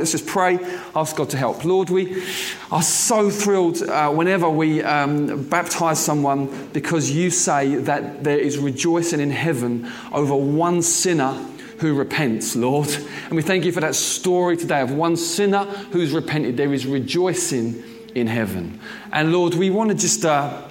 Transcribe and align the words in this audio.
Let's 0.00 0.12
just 0.12 0.28
pray, 0.28 0.60
ask 0.94 1.16
God 1.16 1.30
to 1.30 1.36
help. 1.36 1.64
Lord, 1.64 1.90
we 1.90 2.22
are 2.70 2.82
so 2.84 3.30
thrilled 3.30 3.82
uh, 3.82 4.12
whenever 4.12 4.48
we 4.48 4.80
um, 4.80 5.42
baptize 5.48 5.98
someone 5.98 6.68
because 6.72 7.10
you 7.10 7.30
say 7.30 7.74
that 7.74 8.22
there 8.22 8.38
is 8.38 8.58
rejoicing 8.58 9.18
in 9.18 9.32
heaven 9.32 9.90
over 10.12 10.36
one 10.36 10.82
sinner 10.82 11.32
who 11.80 11.96
repents, 11.96 12.54
Lord. 12.54 12.88
And 13.24 13.32
we 13.32 13.42
thank 13.42 13.64
you 13.64 13.72
for 13.72 13.80
that 13.80 13.96
story 13.96 14.56
today 14.56 14.82
of 14.82 14.92
one 14.92 15.16
sinner 15.16 15.64
who's 15.64 16.12
repented. 16.12 16.56
There 16.56 16.72
is 16.72 16.86
rejoicing 16.86 17.82
in 18.14 18.28
heaven. 18.28 18.78
And 19.10 19.32
Lord, 19.32 19.54
we 19.54 19.68
want 19.68 19.90
to 19.90 19.96
just. 19.96 20.24
Uh, 20.24 20.67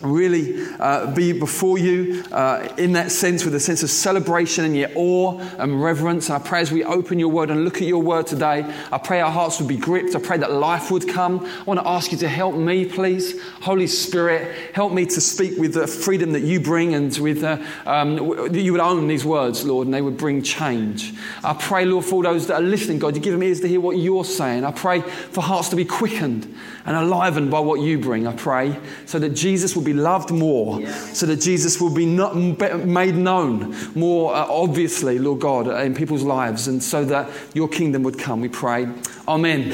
really 0.00 0.64
uh, 0.78 1.12
be 1.14 1.32
before 1.32 1.78
you 1.78 2.24
uh, 2.32 2.68
in 2.78 2.92
that 2.92 3.10
sense 3.10 3.44
with 3.44 3.54
a 3.54 3.60
sense 3.60 3.82
of 3.82 3.90
celebration 3.90 4.64
and 4.64 4.76
yet 4.76 4.92
awe 4.94 5.38
and 5.58 5.82
reverence. 5.82 6.28
And 6.28 6.42
I 6.42 6.46
pray 6.46 6.60
as 6.60 6.70
we 6.70 6.84
open 6.84 7.18
your 7.18 7.30
word 7.30 7.50
and 7.50 7.64
look 7.64 7.76
at 7.76 7.88
your 7.88 8.02
word 8.02 8.26
today, 8.26 8.64
I 8.92 8.98
pray 8.98 9.20
our 9.20 9.30
hearts 9.30 9.58
would 9.58 9.68
be 9.68 9.76
gripped. 9.76 10.14
I 10.14 10.20
pray 10.20 10.38
that 10.38 10.52
life 10.52 10.90
would 10.90 11.08
come. 11.08 11.44
I 11.44 11.62
want 11.64 11.80
to 11.80 11.88
ask 11.88 12.12
you 12.12 12.18
to 12.18 12.28
help 12.28 12.54
me, 12.54 12.84
please. 12.84 13.40
Holy 13.60 13.86
Spirit, 13.86 14.74
help 14.74 14.92
me 14.92 15.06
to 15.06 15.20
speak 15.20 15.58
with 15.58 15.74
the 15.74 15.86
freedom 15.86 16.32
that 16.32 16.42
you 16.42 16.60
bring 16.60 16.94
and 16.94 17.16
with 17.18 17.42
uh, 17.42 17.58
um, 17.86 18.16
you 18.54 18.72
would 18.72 18.80
own 18.80 19.06
these 19.06 19.24
words, 19.24 19.64
Lord, 19.64 19.86
and 19.86 19.94
they 19.94 20.02
would 20.02 20.16
bring 20.16 20.42
change. 20.42 21.14
I 21.42 21.54
pray, 21.54 21.84
Lord, 21.84 22.04
for 22.04 22.16
all 22.16 22.22
those 22.22 22.46
that 22.46 22.54
are 22.54 22.62
listening, 22.62 22.98
God, 22.98 23.14
you 23.14 23.22
give 23.22 23.32
them 23.32 23.42
ears 23.42 23.60
to 23.60 23.68
hear 23.68 23.80
what 23.80 23.96
you're 23.96 24.24
saying. 24.24 24.64
I 24.64 24.72
pray 24.72 25.00
for 25.00 25.42
hearts 25.42 25.68
to 25.70 25.76
be 25.76 25.84
quickened 25.84 26.54
and 26.86 26.96
enlivened 26.96 27.50
by 27.50 27.60
what 27.60 27.80
you 27.80 27.98
bring, 27.98 28.26
I 28.26 28.34
pray, 28.34 28.78
so 29.06 29.18
that 29.18 29.30
Jesus 29.30 29.74
will 29.74 29.83
be 29.84 29.92
loved 29.92 30.30
more, 30.30 30.80
yeah. 30.80 30.92
so 31.12 31.26
that 31.26 31.40
Jesus 31.40 31.80
will 31.80 31.94
be 31.94 32.06
not, 32.06 32.34
made 32.34 33.14
known 33.14 33.76
more 33.94 34.34
uh, 34.34 34.46
obviously, 34.48 35.18
Lord 35.18 35.40
God, 35.40 35.68
in 35.68 35.94
people's 35.94 36.22
lives, 36.22 36.68
and 36.68 36.82
so 36.82 37.04
that 37.04 37.30
your 37.54 37.68
kingdom 37.68 38.02
would 38.02 38.18
come, 38.18 38.40
we 38.40 38.48
pray. 38.48 38.88
Amen. 39.28 39.72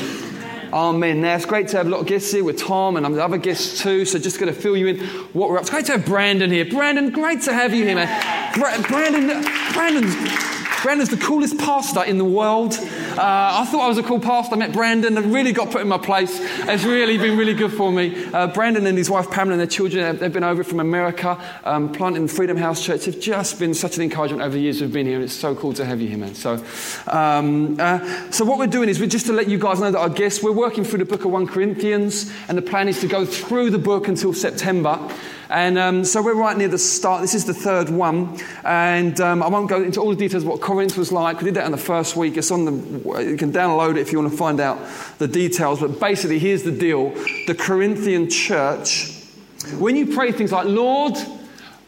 Amen. 0.73 1.21
Now, 1.21 1.35
it's 1.35 1.47
great 1.47 1.67
to 1.69 1.79
have 1.79 1.87
a 1.87 1.91
lot 1.91 2.01
of 2.01 2.07
guests 2.07 2.31
here 2.31 2.45
with 2.45 2.59
Tom 2.59 2.97
and 2.97 3.05
other 3.19 3.39
guests 3.39 3.83
too. 3.83 4.05
So, 4.05 4.21
just 4.21 4.39
going 4.39 4.55
to 4.55 4.61
fill 4.61 4.77
you 4.77 4.87
in 4.87 5.01
what 5.33 5.51
we're 5.51 5.59
up 5.59 5.65
to. 5.65 5.67
It's 5.67 5.71
great 5.71 5.87
to 5.87 5.93
have 5.93 6.07
Brandon 6.07 6.49
here. 6.49 6.65
Brandon, 6.65 7.11
great 7.11 7.43
to 7.43 7.53
have 7.53 7.75
you 7.75 7.85
here, 7.85 7.97
man. 7.97 8.55
Bra- 8.55 8.81
Brandon, 8.83 9.43
Brandon's 9.73 10.15
Brandon's 10.83 11.11
the 11.11 11.19
coolest 11.19 11.59
pastor 11.59 12.03
in 12.05 12.17
the 12.17 12.25
world. 12.25 12.73
Uh, 13.11 13.63
I 13.63 13.65
thought 13.65 13.85
I 13.85 13.89
was 13.89 13.99
a 13.99 14.03
cool 14.03 14.21
pastor. 14.21 14.55
I 14.55 14.59
met 14.59 14.73
Brandon 14.73 15.19
and 15.19 15.35
really 15.35 15.53
got 15.53 15.71
put 15.71 15.81
in 15.81 15.89
my 15.89 15.99
place. 15.99 16.39
It's 16.41 16.85
really 16.85 17.19
been 17.19 17.37
really 17.37 17.55
good 17.55 17.73
for 17.73 17.91
me. 17.91 18.25
Uh, 18.33 18.47
Brandon 18.47 18.87
and 18.87 18.97
his 18.97 19.11
wife 19.11 19.31
Pamela 19.31 19.53
and 19.55 19.61
their 19.61 19.67
children, 19.67 20.17
they've 20.19 20.33
been 20.33 20.45
over 20.45 20.63
from 20.63 20.79
America, 20.79 21.37
um, 21.65 21.91
planting 21.91 22.29
Freedom 22.29 22.57
House 22.57 22.85
Church. 22.85 23.07
They've 23.07 23.21
just 23.21 23.59
been 23.59 23.75
such 23.75 23.97
an 23.97 24.05
encouragement 24.05 24.43
over 24.43 24.55
the 24.55 24.61
years 24.61 24.81
we've 24.81 24.93
been 24.93 25.07
here, 25.07 25.17
and 25.17 25.25
it's 25.25 25.35
so 25.35 25.55
cool 25.55 25.73
to 25.75 25.85
have 25.85 26.01
you 26.01 26.09
here, 26.09 26.19
man. 26.19 26.35
So, 26.35 26.65
um, 27.09 27.79
uh, 27.81 28.31
so 28.31 28.45
what 28.45 28.59
we're 28.59 28.69
doing 28.69 28.89
is 28.89 29.01
we're 29.01 29.07
just 29.07 29.27
to 29.27 29.33
let 29.33 29.49
you 29.49 29.59
guys 29.59 29.81
know 29.81 29.91
that 29.91 29.99
our 29.99 30.09
guests, 30.09 30.43
we're 30.43 30.53
working 30.53 30.85
through 30.85 31.01
the 31.01 31.05
book 31.05 31.25
of 31.25 31.33
1 31.33 31.49
Corinthians, 31.49 32.33
and 32.49 32.57
the 32.57 32.63
plan 32.63 32.89
is 32.89 33.01
to 33.01 33.09
go 33.09 33.27
through 33.27 33.71
the 33.71 33.79
book 33.79 34.07
until 34.07 34.33
September. 34.33 34.99
And 35.51 35.79
um, 35.79 36.05
so 36.05 36.23
we're 36.23 36.35
right 36.35 36.57
near 36.57 36.69
the 36.69 36.79
start. 36.79 37.23
This 37.23 37.35
is 37.35 37.45
the 37.45 37.55
third 37.55 37.89
one. 37.89 38.39
And 38.65 39.21
um, 39.21 39.43
I 39.43 39.49
won't 39.49 39.69
go 39.69 39.83
into 39.83 40.01
all 40.01 40.11
the 40.11 40.17
details 40.17 40.45
of 40.45 40.49
what 40.49 40.61
Corinth 40.61 40.97
was 40.97 41.11
like. 41.11 41.39
We 41.39 41.47
did 41.47 41.55
that 41.55 41.67
in 41.67 41.73
the 41.73 41.77
first 41.79 42.15
week. 42.15 42.37
It's 42.37 42.53
on 42.53 42.65
the, 42.65 43.25
you 43.25 43.37
can 43.37 43.53
download 43.53 43.97
it 43.97 43.99
if 43.99 44.13
you 44.13 44.21
want 44.21 44.31
to 44.31 44.39
find 44.39 44.61
out 44.61 44.79
the 45.19 45.27
details. 45.27 45.81
But 45.81 45.99
basically, 45.99 46.39
here's 46.39 46.63
the 46.63 46.71
deal 46.71 47.11
the 47.49 47.57
Corinthian 47.59 48.31
church, 48.31 49.13
when 49.79 49.97
you 49.97 50.15
pray 50.15 50.31
things 50.31 50.53
like, 50.53 50.67
Lord, 50.67 51.15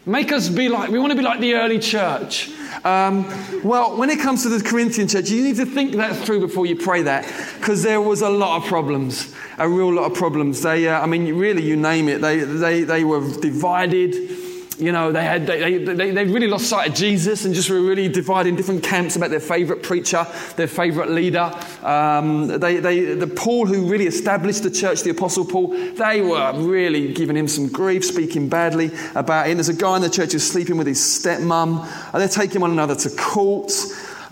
make 0.06 0.32
us 0.32 0.48
be 0.48 0.68
like, 0.68 0.90
we 0.90 0.98
want 0.98 1.12
to 1.12 1.16
be 1.16 1.22
like 1.22 1.38
the 1.38 1.54
early 1.54 1.78
church. 1.78 2.50
Um, 2.84 3.26
well, 3.62 3.96
when 3.96 4.10
it 4.10 4.20
comes 4.20 4.42
to 4.42 4.48
the 4.48 4.62
Corinthian 4.62 5.08
church, 5.08 5.30
you 5.30 5.42
need 5.42 5.56
to 5.56 5.66
think 5.66 5.92
that 5.96 6.16
through 6.16 6.40
before 6.40 6.66
you 6.66 6.76
pray 6.76 7.02
that, 7.02 7.24
because 7.58 7.82
there 7.82 8.00
was 8.00 8.22
a 8.22 8.30
lot 8.30 8.62
of 8.62 8.68
problems, 8.68 9.32
a 9.58 9.68
real 9.68 9.92
lot 9.92 10.10
of 10.10 10.16
problems. 10.16 10.62
They, 10.62 10.88
uh, 10.88 11.00
I 11.00 11.06
mean, 11.06 11.34
really, 11.36 11.62
you 11.62 11.76
name 11.76 12.08
it. 12.08 12.20
They, 12.20 12.40
they, 12.40 12.82
they 12.82 13.04
were 13.04 13.20
divided 13.40 14.41
you 14.78 14.92
know, 14.92 15.12
they, 15.12 15.24
had, 15.24 15.46
they, 15.46 15.78
they, 15.78 16.10
they 16.10 16.24
really 16.24 16.46
lost 16.46 16.66
sight 16.66 16.88
of 16.88 16.94
Jesus 16.94 17.44
and 17.44 17.54
just 17.54 17.70
were 17.70 17.80
really 17.80 18.08
divided 18.08 18.50
in 18.50 18.56
different 18.56 18.82
camps 18.82 19.16
about 19.16 19.30
their 19.30 19.40
favourite 19.40 19.82
preacher, 19.82 20.26
their 20.56 20.66
favourite 20.66 21.10
leader. 21.10 21.52
Um, 21.82 22.48
they, 22.48 22.76
they, 22.76 23.14
the 23.14 23.26
Paul, 23.26 23.66
who 23.66 23.88
really 23.90 24.06
established 24.06 24.62
the 24.62 24.70
church, 24.70 25.02
the 25.02 25.10
Apostle 25.10 25.44
Paul, 25.44 25.68
they 25.68 26.20
were 26.20 26.52
really 26.56 27.12
giving 27.12 27.36
him 27.36 27.48
some 27.48 27.68
grief, 27.68 28.04
speaking 28.04 28.48
badly 28.48 28.90
about 29.14 29.46
him. 29.46 29.56
There's 29.56 29.68
a 29.68 29.74
guy 29.74 29.96
in 29.96 30.02
the 30.02 30.10
church 30.10 30.32
who's 30.32 30.48
sleeping 30.48 30.76
with 30.76 30.86
his 30.86 31.00
stepmom, 31.00 31.86
and 32.12 32.20
they're 32.20 32.28
taking 32.28 32.60
one 32.60 32.70
another 32.70 32.94
to 32.94 33.10
court. 33.10 33.72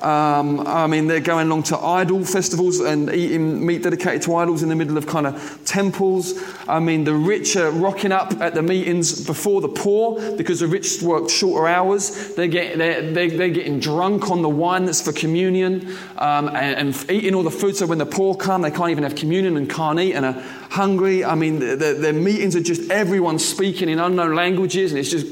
Um, 0.02 0.66
I 0.66 0.86
mean, 0.86 1.06
they're 1.06 1.20
going 1.20 1.46
along 1.46 1.64
to 1.64 1.78
idol 1.78 2.24
festivals 2.24 2.80
and 2.80 3.10
eating 3.10 3.64
meat 3.66 3.82
dedicated 3.82 4.22
to 4.22 4.36
idols 4.36 4.62
in 4.62 4.68
the 4.68 4.74
middle 4.74 4.96
of 4.96 5.06
kind 5.06 5.26
of 5.26 5.60
temples. 5.64 6.42
I 6.66 6.80
mean, 6.80 7.04
the 7.04 7.14
rich 7.14 7.56
are 7.56 7.70
rocking 7.70 8.12
up 8.12 8.40
at 8.40 8.54
the 8.54 8.62
meetings 8.62 9.24
before 9.24 9.60
the 9.60 9.68
poor 9.68 10.36
because 10.36 10.60
the 10.60 10.68
rich 10.68 11.02
work 11.02 11.28
shorter 11.28 11.68
hours. 11.68 12.34
They 12.34 12.48
get, 12.48 12.78
they're, 12.78 13.12
they're, 13.12 13.30
they're 13.30 13.48
getting 13.50 13.80
drunk 13.80 14.30
on 14.30 14.42
the 14.42 14.48
wine 14.48 14.86
that's 14.86 15.02
for 15.02 15.12
communion 15.12 15.96
um, 16.16 16.48
and, 16.48 16.94
and, 16.94 17.10
eating 17.10 17.34
all 17.34 17.42
the 17.42 17.50
food. 17.50 17.76
So 17.76 17.86
when 17.86 17.98
the 17.98 18.06
poor 18.06 18.34
come, 18.34 18.62
they 18.62 18.70
can't 18.70 18.90
even 18.90 19.04
have 19.04 19.14
communion 19.14 19.56
and 19.56 19.68
can't 19.68 19.98
eat 19.98 20.14
and 20.14 20.24
are 20.24 20.42
hungry. 20.70 21.24
I 21.24 21.34
mean, 21.34 21.58
their 21.58 22.12
meetings 22.12 22.56
are 22.56 22.62
just 22.62 22.90
everyone 22.90 23.38
speaking 23.38 23.88
in 23.88 23.98
unknown 23.98 24.34
languages 24.34 24.92
and 24.92 24.98
it's 24.98 25.10
just, 25.10 25.26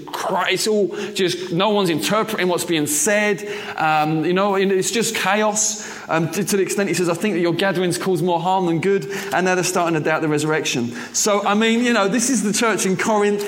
it's 0.49 0.67
all 0.67 0.89
just, 1.12 1.53
no 1.53 1.71
one's 1.71 1.91
interpreting 1.91 2.49
what's 2.49 2.65
being 2.65 2.87
said. 2.87 3.47
Um, 3.77 4.25
you 4.25 4.33
know, 4.33 4.55
it's 4.55 4.91
just 4.91 5.15
chaos 5.15 5.99
um, 6.09 6.31
to, 6.31 6.43
to, 6.43 6.56
the 6.56 6.62
extent 6.62 6.89
he 6.89 6.95
says, 6.95 7.09
I 7.09 7.15
think 7.15 7.34
that 7.34 7.41
your 7.41 7.53
gatherings 7.53 7.99
cause 7.99 8.23
more 8.23 8.41
harm 8.41 8.67
than 8.67 8.81
good, 8.81 9.06
and 9.33 9.45
now 9.45 9.55
they're 9.55 9.65
starting 9.65 9.95
to 9.95 10.01
doubt 10.01 10.23
the 10.23 10.29
resurrection. 10.29 10.93
So, 11.15 11.45
I 11.47 11.55
mean, 11.55 11.84
you 11.84 11.93
know, 11.93 12.09
this 12.09 12.31
is 12.31 12.43
the 12.43 12.53
church 12.53 12.87
in 12.87 12.97
Corinth. 12.97 13.45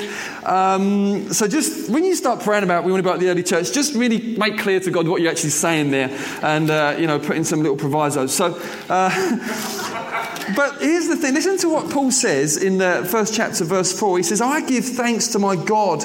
Um, 0.47 1.33
so, 1.33 1.49
just 1.49 1.91
when 1.91 2.05
you 2.05 2.15
start 2.15 2.41
praying 2.41 2.65
about 2.65 2.85
we 2.85 2.93
want 2.93 3.05
about 3.05 3.19
the 3.19 3.29
early 3.29 3.43
church, 3.43 3.73
just 3.73 3.95
really 3.95 4.37
make 4.37 4.59
clear 4.59 4.81
to 4.81 4.91
God 4.91 5.09
what 5.09 5.23
you're 5.23 5.31
actually 5.31 5.51
saying 5.51 5.91
there, 5.91 6.11
and, 6.43 6.71
uh, 6.71 6.97
you 6.99 7.07
know, 7.07 7.19
put 7.19 7.37
in 7.37 7.45
some 7.45 7.61
little 7.63 7.79
provisos. 7.79 8.35
So, 8.35 8.61
uh, 8.89 9.11
but 10.57 10.81
here's 10.81 11.09
the 11.09 11.17
thing 11.17 11.35
listen 11.35 11.57
to 11.59 11.71
what 11.71 11.91
Paul 11.91 12.11
says 12.11 12.57
in 12.63 12.79
the 12.79 13.07
first 13.11 13.35
chapter, 13.35 13.65
verse 13.65 13.99
4. 13.99 14.19
He 14.19 14.23
says, 14.23 14.43
I 14.43 14.61
give 14.61 14.85
thanks 14.85 15.29
to 15.29 15.39
my 15.39 15.57
God 15.57 16.05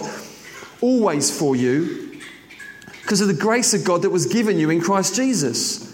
always 0.82 1.38
for 1.38 1.56
you 1.56 2.20
because 3.02 3.22
of 3.22 3.28
the 3.28 3.34
grace 3.34 3.74
of 3.74 3.84
God 3.84 4.02
that 4.02 4.10
was 4.10 4.26
given 4.26 4.58
you 4.58 4.70
in 4.70 4.82
Christ 4.82 5.16
Jesus. 5.16 5.94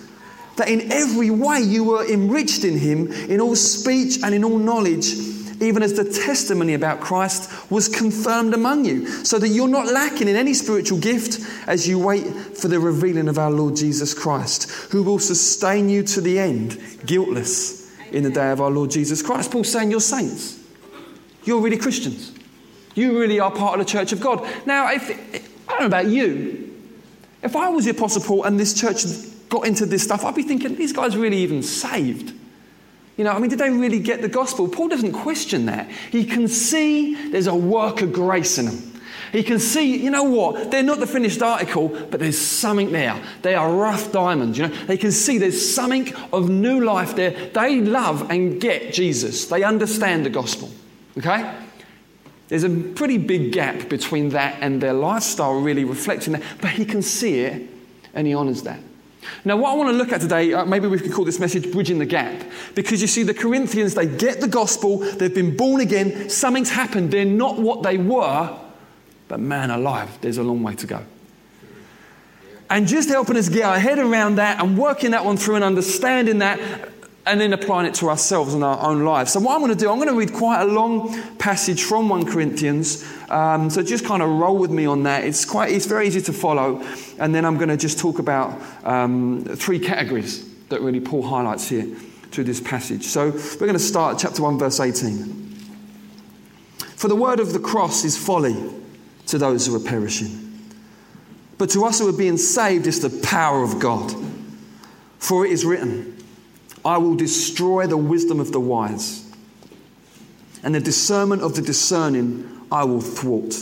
That 0.58 0.69
in 0.69 0.92
every 0.92 1.30
way 1.30 1.59
you 1.59 1.84
were 1.84 2.06
enriched 2.06 2.64
in 2.64 2.78
Him, 2.78 3.12
in 3.12 3.41
all 3.41 3.56
speech 3.56 4.24
and 4.24 4.34
in 4.34 4.44
all 4.44 4.58
knowledge, 4.58 5.14
even 5.62 5.84
as 5.84 5.94
the 5.94 6.03
testimony 6.03 6.74
about 6.74 7.00
Christ 7.00 7.72
was 7.72 7.88
confirmed 7.88 8.53
among 8.53 8.86
you, 8.86 9.08
so 9.08 9.40
that 9.40 9.50
you're 9.50 9.68
not 9.68 9.91
lacking 9.91 10.28
in 10.28 10.36
any 10.36 10.53
spiritual 10.53 11.00
gift 11.00 11.40
as 11.68 11.88
you 11.88 12.00
wait 12.00 12.25
for 12.58 12.68
the 12.68 12.80
revealing 12.80 13.28
of 13.28 13.38
our 13.38 13.52
Lord 13.52 13.75
Jesus 13.75 14.14
Christ, 14.14 14.70
who 14.91 15.03
will 15.03 15.20
sustain 15.20 15.90
you 15.90 16.03
to 16.03 16.22
the 16.22 16.40
end, 16.40 16.80
guiltless 17.06 17.91
in 18.12 18.24
the 18.24 18.31
day 18.31 18.52
of 18.52 18.59
our 18.59 18.72
Lord 18.72 18.91
Jesus 18.91 19.22
Christ. 19.22 19.52
Paul's 19.52 19.72
saying 19.72 19.91
you're 19.91 20.02
saints. 20.02 20.59
You're 21.44 21.62
really 21.62 21.78
Christians. 21.78 22.34
You 22.96 23.19
really 23.19 23.40
are 23.40 23.52
part 23.52 23.79
of 23.79 23.85
the 23.85 23.91
church 23.91 24.12
of 24.12 24.19
God. 24.19 24.47
Now, 24.66 24.91
if, 24.91 25.09
I 25.68 25.72
don't 25.72 25.81
know 25.81 25.85
about 25.88 26.07
you, 26.07 26.72
if 27.44 27.56
I 27.56 27.69
was 27.69 27.85
the 27.85 27.91
Apostle 27.91 28.22
Paul 28.22 28.44
and 28.44 28.59
this 28.59 28.74
church 28.79 29.03
got 29.50 29.66
into 29.66 29.85
this 29.85 30.03
stuff, 30.03 30.24
I'd 30.25 30.35
be 30.35 30.44
thinking, 30.44 30.75
these 30.75 30.94
guys 30.94 31.18
really 31.18 31.38
even 31.38 31.63
saved. 31.63 32.34
You 33.18 33.25
know, 33.25 33.31
I 33.31 33.40
mean, 33.40 33.50
did 33.50 33.59
they 33.59 33.69
really 33.69 34.00
get 34.00 34.22
the 34.22 34.29
gospel? 34.29 34.68
Paul 34.68 34.88
doesn't 34.88 35.12
question 35.12 35.66
that. 35.66 35.90
He 36.12 36.25
can 36.25 36.47
see 36.47 37.29
there's 37.29 37.47
a 37.47 37.56
work 37.56 38.02
of 38.02 38.13
grace 38.13 38.57
in 38.57 38.66
them. 38.66 38.91
He 39.31 39.44
can 39.44 39.59
see, 39.59 39.96
you 39.96 40.09
know 40.09 40.23
what, 40.23 40.72
they're 40.72 40.84
not 40.84 41.00
the 41.00 41.08
finished 41.08 41.41
article, 41.41 41.88
but 41.88 42.19
there's 42.19 42.38
something 42.38 42.91
there. 42.91 43.22
They 43.44 43.56
are 43.56 43.72
rough 43.72 44.12
diamonds, 44.12 44.58
you 44.58 44.68
know. 44.68 44.75
They 44.85 44.97
can 44.97 45.12
see 45.12 45.38
there's 45.38 45.73
something 45.73 46.13
of 46.34 46.50
new 46.50 46.84
life 46.84 47.16
there. 47.16 47.31
They 47.31 47.79
love 47.79 48.29
and 48.29 48.59
get 48.59 48.93
Jesus. 48.93 49.46
They 49.46 49.64
understand 49.64 50.26
the 50.26 50.29
gospel. 50.29 50.70
Okay? 51.17 51.49
There's 52.52 52.66
a 52.66 52.70
pretty 52.70 53.18
big 53.18 53.53
gap 53.53 53.88
between 53.88 54.32
that 54.32 54.58
and 54.59 54.82
their 54.82 54.92
lifestyle 54.92 55.53
really 55.53 55.86
reflecting 55.86 56.34
that, 56.34 56.44
but 56.59 56.72
he 56.72 56.84
can 56.84 57.02
see 57.02 57.40
it 57.40 57.70
and 58.14 58.28
he 58.28 58.34
honors 58.34 58.64
that. 58.64 58.82
Now, 59.46 59.56
what 59.56 59.72
I 59.72 59.76
want 59.76 59.90
to 59.90 59.94
look 59.94 60.12
at 60.12 60.20
today, 60.20 60.52
uh, 60.52 60.66
maybe 60.66 60.86
we 60.90 61.00
could 61.00 61.14
call 61.14 61.24
this 61.24 61.40
message 61.40 61.72
Bridging 61.72 61.98
the 61.98 62.06
Gap. 62.06 62.44
Because 62.76 63.00
you 63.00 63.08
see, 63.08 63.24
the 63.24 63.34
Corinthians, 63.34 63.94
they 63.94 64.06
get 64.06 64.42
the 64.42 64.50
gospel, 64.50 64.98
they've 64.98 65.34
been 65.34 65.56
born 65.56 65.80
again, 65.80 66.30
something's 66.30 66.70
happened, 66.70 67.09
they're 67.12 67.24
not 67.24 67.58
what 67.58 67.84
they 67.84 67.98
were, 67.98 68.59
but 69.30 69.40
man 69.40 69.72
alive, 69.72 70.09
there's 70.20 70.38
a 70.38 70.44
long 70.44 70.62
way 70.62 70.76
to 70.76 70.88
go. 70.88 71.06
And 72.70 72.86
just 72.86 73.08
helping 73.08 73.38
us 73.38 73.48
get 73.48 73.64
our 73.64 73.80
head 73.80 73.98
around 73.98 74.36
that 74.36 74.62
and 74.62 74.78
working 74.78 75.12
that 75.12 75.24
one 75.24 75.38
through 75.38 75.56
and 75.56 75.64
understanding 75.64 76.40
that 76.40 76.59
and 77.26 77.40
then 77.40 77.53
applying 77.53 77.88
it 77.88 77.94
to 77.96 78.09
ourselves 78.09 78.53
and 78.53 78.64
our 78.64 78.79
own 78.82 79.06
lives. 79.06 79.34
So, 79.34 79.40
what 79.40 79.53
I'm 79.53 79.62
going 79.62 79.72
to 79.72 79.78
do, 79.78 79.90
I'm 79.91 79.97
going 79.97 80.09
to 80.09 80.16
read 80.16 80.34
quite 80.34 80.62
a 80.62 80.66
long 80.66 81.22
passage 81.38 81.84
from 81.84 82.09
1 82.09 82.26
Corinthians. 82.26 83.08
Um, 83.29 83.70
so, 83.70 83.84
just 83.84 84.06
kind 84.06 84.23
of 84.23 84.29
roll 84.29 84.58
with 84.58 84.72
me 84.72 84.85
on 84.85 85.03
that. 85.03 85.23
It's, 85.23 85.46
quite, 85.46 85.72
it's 85.72 85.85
very 85.85 86.08
easy 86.08 86.22
to 86.22 86.34
follow. 86.34 86.84
And 87.20 87.34
then 87.34 87.46
I'm 87.46 87.58
going 87.58 87.70
to 87.70 87.78
just 87.78 88.00
talk 88.00 88.20
about 88.20 88.59
um, 88.85 89.44
three 89.46 89.79
categories 89.79 90.47
that 90.70 90.82
really 90.82 91.00
Paul 91.00 91.22
highlights 91.22 91.70
here 91.70 91.85
through 92.32 92.46
this 92.46 92.62
passage. 92.62 93.03
So 93.03 93.29
we're 93.29 93.67
going 93.67 93.74
to 93.74 93.79
start 93.79 94.17
chapter 94.17 94.41
1, 94.41 94.58
verse 94.58 94.79
18. 94.79 95.41
For 96.96 97.08
the 97.08 97.16
word 97.16 97.40
of 97.40 97.53
the 97.53 97.59
cross 97.59 98.03
is 98.03 98.17
folly 98.17 98.56
to 99.28 99.38
those 99.38 99.67
who 99.67 99.76
are 99.76 99.79
perishing. 99.79 100.47
But 101.58 101.70
to 101.72 101.85
us 101.85 102.00
who 102.00 102.09
are 102.09 102.17
being 102.17 102.38
saved 102.38 102.88
is 102.88 103.02
the 103.02 103.22
power 103.28 103.64
of 103.64 103.79
God. 103.79 104.14
For 105.20 105.46
it 105.46 105.52
is 105.52 105.64
written, 105.64 106.17
I 106.83 106.97
will 106.97 107.16
destroy 107.16 107.87
the 107.87 107.97
wisdom 107.97 108.39
of 108.39 108.51
the 108.51 108.59
wise, 108.59 109.29
and 110.63 110.73
the 110.73 110.79
discernment 110.79 111.41
of 111.41 111.55
the 111.55 111.61
discerning 111.61 112.49
I 112.72 112.83
will 112.83 113.01
thwart. 113.01 113.55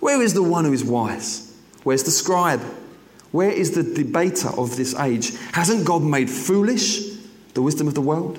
Where 0.00 0.20
is 0.20 0.34
the 0.34 0.42
one 0.42 0.64
who 0.64 0.72
is 0.72 0.84
wise? 0.84 1.56
Where's 1.84 2.02
the 2.02 2.10
scribe? 2.10 2.60
Where 3.30 3.50
is 3.50 3.70
the 3.70 3.82
debater 3.82 4.48
of 4.48 4.76
this 4.76 4.94
age? 4.94 5.32
Hasn't 5.52 5.86
God 5.86 6.02
made 6.02 6.28
foolish 6.30 7.00
the 7.54 7.62
wisdom 7.62 7.88
of 7.88 7.94
the 7.94 8.02
world? 8.02 8.38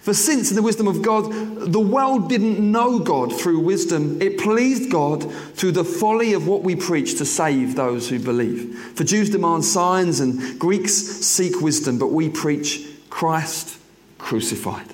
For 0.00 0.14
since 0.14 0.50
in 0.50 0.56
the 0.56 0.62
wisdom 0.62 0.88
of 0.88 1.02
God, 1.02 1.72
the 1.72 1.80
world 1.80 2.28
didn't 2.28 2.58
know 2.58 2.98
God 2.98 3.38
through 3.38 3.60
wisdom, 3.60 4.20
it 4.22 4.38
pleased 4.38 4.90
God 4.90 5.30
through 5.54 5.72
the 5.72 5.84
folly 5.84 6.32
of 6.32 6.46
what 6.46 6.62
we 6.62 6.76
preach 6.76 7.18
to 7.18 7.26
save 7.26 7.76
those 7.76 8.08
who 8.08 8.18
believe. 8.18 8.78
For 8.94 9.04
Jews 9.04 9.30
demand 9.30 9.64
signs 9.64 10.20
and 10.20 10.58
Greeks 10.58 10.92
seek 10.92 11.60
wisdom, 11.60 11.98
but 11.98 12.12
we 12.12 12.28
preach 12.28 12.86
Christ 13.10 13.78
crucified. 14.18 14.86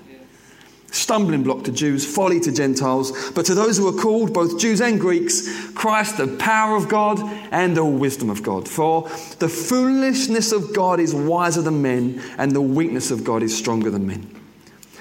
Stumbling 0.91 1.43
block 1.43 1.65
to 1.65 1.73
Jews, 1.73 2.07
folly 2.07 2.41
to 2.41 2.51
Gentiles, 2.51 3.31
but 3.33 3.45
to 3.47 3.55
those 3.55 3.77
who 3.77 3.87
are 3.87 4.01
called, 4.01 4.33
both 4.33 4.59
Jews 4.59 4.81
and 4.81 4.99
Greeks, 4.99 5.71
Christ, 5.73 6.17
the 6.17 6.29
power 6.39 6.75
of 6.75 6.89
God 6.89 7.21
and 7.53 7.77
the 7.77 7.85
wisdom 7.85 8.31
of 8.31 8.43
God. 8.43 8.67
For 8.67 9.03
the 9.39 9.49
foolishness 9.49 10.53
of 10.53 10.75
God 10.75 10.99
is 10.99 11.15
wiser 11.15 11.61
than 11.61 11.83
men, 11.83 12.23
and 12.39 12.53
the 12.53 12.63
weakness 12.63 13.11
of 13.11 13.25
God 13.25 13.43
is 13.43 13.57
stronger 13.57 13.91
than 13.91 14.07
men. 14.07 14.36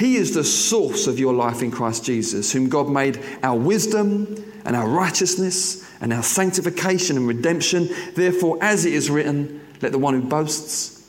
He 0.00 0.16
is 0.16 0.32
the 0.32 0.44
source 0.44 1.06
of 1.06 1.18
your 1.18 1.34
life 1.34 1.60
in 1.60 1.70
Christ 1.70 2.06
Jesus, 2.06 2.50
whom 2.50 2.70
God 2.70 2.88
made 2.88 3.22
our 3.42 3.54
wisdom 3.54 4.34
and 4.64 4.74
our 4.74 4.88
righteousness 4.88 5.86
and 6.00 6.10
our 6.10 6.22
sanctification 6.22 7.18
and 7.18 7.28
redemption. 7.28 7.90
Therefore, 8.14 8.56
as 8.62 8.86
it 8.86 8.94
is 8.94 9.10
written, 9.10 9.60
let 9.82 9.92
the 9.92 9.98
one 9.98 10.14
who 10.14 10.26
boasts 10.26 11.06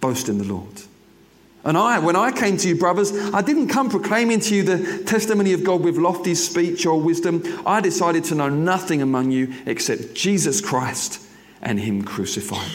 boast 0.00 0.30
in 0.30 0.38
the 0.38 0.44
Lord. 0.44 0.72
And 1.64 1.76
I, 1.76 1.98
when 1.98 2.16
I 2.16 2.32
came 2.32 2.56
to 2.56 2.68
you, 2.68 2.76
brothers, 2.76 3.12
I 3.12 3.42
didn't 3.42 3.68
come 3.68 3.90
proclaiming 3.90 4.40
to 4.40 4.54
you 4.54 4.62
the 4.62 5.04
testimony 5.04 5.52
of 5.52 5.62
God 5.62 5.82
with 5.82 5.98
lofty 5.98 6.34
speech 6.34 6.86
or 6.86 6.98
wisdom. 6.98 7.42
I 7.66 7.82
decided 7.82 8.24
to 8.24 8.34
know 8.34 8.48
nothing 8.48 9.02
among 9.02 9.32
you 9.32 9.52
except 9.66 10.14
Jesus 10.14 10.62
Christ 10.62 11.20
and 11.60 11.78
Him 11.78 12.04
crucified. 12.04 12.70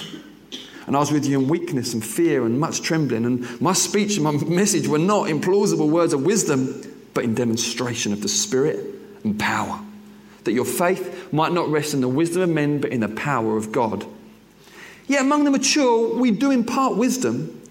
And 0.87 0.95
I 0.95 0.99
was 0.99 1.11
with 1.11 1.25
you 1.25 1.39
in 1.39 1.47
weakness 1.47 1.93
and 1.93 2.05
fear 2.05 2.45
and 2.45 2.59
much 2.59 2.81
trembling. 2.81 3.25
And 3.25 3.59
my 3.59 3.73
speech 3.73 4.17
and 4.17 4.23
my 4.23 4.31
message 4.31 4.87
were 4.87 4.99
not 4.99 5.29
in 5.29 5.41
plausible 5.41 5.89
words 5.89 6.13
of 6.13 6.23
wisdom, 6.23 7.09
but 7.13 7.23
in 7.23 7.33
demonstration 7.33 8.13
of 8.13 8.21
the 8.21 8.27
Spirit 8.27 8.79
and 9.23 9.39
power. 9.39 9.79
That 10.43 10.53
your 10.53 10.65
faith 10.65 11.33
might 11.33 11.53
not 11.53 11.69
rest 11.69 11.93
in 11.95 12.01
the 12.01 12.07
wisdom 12.07 12.43
of 12.43 12.49
men, 12.49 12.79
but 12.79 12.91
in 12.91 12.99
the 12.99 13.09
power 13.09 13.57
of 13.57 13.71
God. 13.71 14.05
Yet 15.07 15.21
among 15.21 15.43
the 15.43 15.51
mature, 15.51 16.15
we 16.15 16.31
do 16.31 16.51
impart 16.51 16.97
wisdom, 16.97 17.61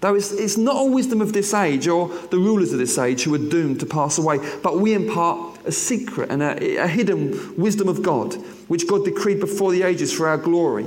though 0.00 0.14
it's, 0.14 0.32
it's 0.32 0.56
not 0.56 0.74
all 0.74 0.90
wisdom 0.92 1.20
of 1.20 1.32
this 1.32 1.54
age 1.54 1.86
or 1.86 2.08
the 2.08 2.38
rulers 2.38 2.72
of 2.72 2.78
this 2.78 2.98
age 2.98 3.22
who 3.22 3.34
are 3.34 3.50
doomed 3.50 3.80
to 3.80 3.86
pass 3.86 4.18
away, 4.18 4.38
but 4.62 4.78
we 4.78 4.94
impart 4.94 5.58
a 5.64 5.72
secret 5.72 6.30
and 6.30 6.42
a, 6.42 6.76
a 6.76 6.88
hidden 6.88 7.56
wisdom 7.56 7.88
of 7.88 8.02
God, 8.02 8.34
which 8.68 8.86
God 8.86 9.04
decreed 9.04 9.40
before 9.40 9.72
the 9.72 9.82
ages 9.82 10.12
for 10.12 10.28
our 10.28 10.38
glory. 10.38 10.86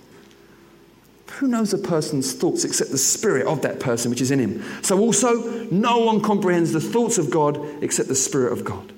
Who 1.39 1.47
knows 1.47 1.73
a 1.73 1.77
person's 1.77 2.33
thoughts 2.33 2.63
except 2.65 2.91
the 2.91 2.97
spirit 2.97 3.47
of 3.47 3.61
that 3.61 3.79
person 3.79 4.11
which 4.11 4.21
is 4.21 4.31
in 4.31 4.39
him? 4.39 4.63
So 4.83 4.99
also, 4.99 5.65
no 5.71 5.99
one 5.99 6.21
comprehends 6.21 6.71
the 6.71 6.81
thoughts 6.81 7.17
of 7.17 7.29
God 7.29 7.83
except 7.83 8.09
the 8.09 8.15
Spirit 8.15 8.53
of 8.53 8.63
God. 8.63 8.93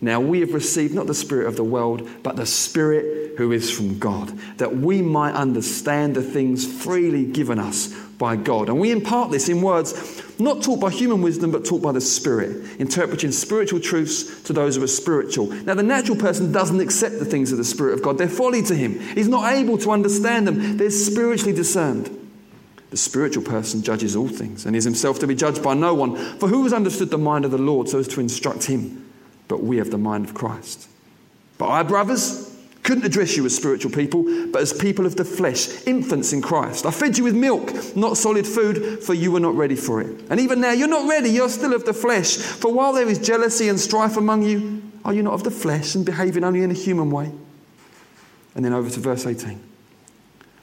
Now 0.00 0.20
we 0.20 0.40
have 0.40 0.52
received 0.54 0.94
not 0.94 1.06
the 1.06 1.14
Spirit 1.14 1.46
of 1.46 1.56
the 1.56 1.64
world, 1.64 2.08
but 2.22 2.36
the 2.36 2.46
Spirit 2.46 3.36
who 3.38 3.52
is 3.52 3.70
from 3.70 3.98
God, 3.98 4.28
that 4.58 4.76
we 4.76 5.02
might 5.02 5.34
understand 5.34 6.14
the 6.14 6.22
things 6.22 6.66
freely 6.66 7.24
given 7.24 7.58
us 7.58 7.92
by 8.18 8.36
God. 8.36 8.68
And 8.68 8.78
we 8.78 8.90
impart 8.90 9.30
this 9.30 9.48
in 9.48 9.60
words 9.60 10.22
not 10.38 10.62
taught 10.62 10.80
by 10.80 10.90
human 10.90 11.22
wisdom, 11.22 11.50
but 11.50 11.64
taught 11.64 11.82
by 11.82 11.92
the 11.92 12.00
Spirit, 12.00 12.80
interpreting 12.80 13.32
spiritual 13.32 13.80
truths 13.80 14.42
to 14.44 14.52
those 14.52 14.76
who 14.76 14.82
are 14.82 14.88
spiritual. 14.88 15.46
Now, 15.46 15.74
the 15.74 15.82
natural 15.82 16.16
person 16.18 16.52
doesn't 16.52 16.80
accept 16.80 17.18
the 17.18 17.24
things 17.24 17.52
of 17.52 17.58
the 17.58 17.64
Spirit 17.64 17.94
of 17.94 18.02
God, 18.02 18.18
they're 18.18 18.28
folly 18.28 18.62
to 18.62 18.74
him. 18.74 18.98
He's 18.98 19.28
not 19.28 19.52
able 19.52 19.78
to 19.78 19.90
understand 19.90 20.46
them, 20.46 20.76
they're 20.76 20.90
spiritually 20.90 21.52
discerned. 21.52 22.20
The 22.90 22.96
spiritual 22.96 23.42
person 23.42 23.82
judges 23.82 24.14
all 24.14 24.28
things 24.28 24.66
and 24.66 24.76
is 24.76 24.84
himself 24.84 25.18
to 25.18 25.26
be 25.26 25.34
judged 25.34 25.62
by 25.62 25.74
no 25.74 25.94
one. 25.94 26.14
For 26.38 26.48
who 26.48 26.62
has 26.62 26.72
understood 26.72 27.10
the 27.10 27.18
mind 27.18 27.44
of 27.44 27.50
the 27.50 27.58
Lord 27.58 27.88
so 27.88 27.98
as 27.98 28.06
to 28.08 28.20
instruct 28.20 28.64
him? 28.64 29.10
But 29.48 29.64
we 29.64 29.78
have 29.78 29.90
the 29.90 29.98
mind 29.98 30.26
of 30.26 30.34
Christ. 30.34 30.88
But 31.58 31.68
I, 31.70 31.82
brothers, 31.82 32.53
couldn't 32.84 33.04
address 33.04 33.36
you 33.36 33.44
as 33.46 33.56
spiritual 33.56 33.90
people, 33.90 34.22
but 34.50 34.60
as 34.60 34.72
people 34.72 35.06
of 35.06 35.16
the 35.16 35.24
flesh, 35.24 35.84
infants 35.86 36.32
in 36.32 36.42
Christ. 36.42 36.84
I 36.84 36.90
fed 36.90 37.16
you 37.18 37.24
with 37.24 37.34
milk, 37.34 37.72
not 37.96 38.16
solid 38.16 38.46
food, 38.46 39.02
for 39.02 39.14
you 39.14 39.32
were 39.32 39.40
not 39.40 39.56
ready 39.56 39.74
for 39.74 40.02
it. 40.02 40.20
And 40.30 40.38
even 40.38 40.60
now, 40.60 40.72
you're 40.72 40.86
not 40.86 41.08
ready, 41.08 41.30
you're 41.30 41.48
still 41.48 41.72
of 41.72 41.86
the 41.86 41.94
flesh. 41.94 42.36
For 42.36 42.72
while 42.72 42.92
there 42.92 43.08
is 43.08 43.18
jealousy 43.18 43.70
and 43.70 43.80
strife 43.80 44.18
among 44.18 44.42
you, 44.42 44.82
are 45.04 45.14
you 45.14 45.22
not 45.22 45.32
of 45.32 45.44
the 45.44 45.50
flesh 45.50 45.94
and 45.94 46.04
behaving 46.04 46.44
only 46.44 46.62
in 46.62 46.70
a 46.70 46.74
human 46.74 47.10
way? 47.10 47.32
And 48.54 48.64
then 48.64 48.74
over 48.74 48.90
to 48.90 49.00
verse 49.00 49.26
18. 49.26 49.60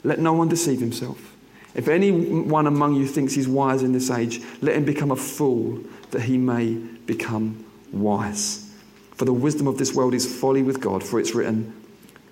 Let 0.03 0.19
no 0.19 0.33
one 0.33 0.47
deceive 0.47 0.79
himself. 0.79 1.35
If 1.73 1.87
anyone 1.87 2.67
among 2.67 2.95
you 2.95 3.07
thinks 3.07 3.33
he's 3.33 3.47
wise 3.47 3.81
in 3.81 3.93
this 3.93 4.11
age, 4.11 4.41
let 4.61 4.75
him 4.75 4.85
become 4.85 5.11
a 5.11 5.15
fool 5.15 5.79
that 6.11 6.21
he 6.21 6.37
may 6.37 6.73
become 6.75 7.65
wise. 7.91 8.71
For 9.15 9.25
the 9.25 9.33
wisdom 9.33 9.67
of 9.67 9.77
this 9.77 9.93
world 9.93 10.13
is 10.13 10.39
folly 10.39 10.61
with 10.61 10.79
God, 10.79 11.03
for 11.03 11.19
it's 11.19 11.33
written, 11.33 11.80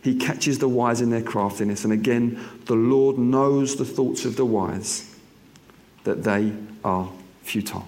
he 0.02 0.16
catches 0.16 0.60
the 0.60 0.70
wise 0.70 1.02
in 1.02 1.10
their 1.10 1.22
craftiness. 1.22 1.84
And 1.84 1.94
again, 1.94 2.40
the 2.66 2.76
Lord 2.76 3.18
knows 3.18 3.76
the 3.76 3.86
thoughts 3.86 4.26
of 4.26 4.36
the 4.36 4.46
wise, 4.46 5.16
that 6.04 6.24
they 6.24 6.54
are 6.84 7.10
futile. 7.44 7.88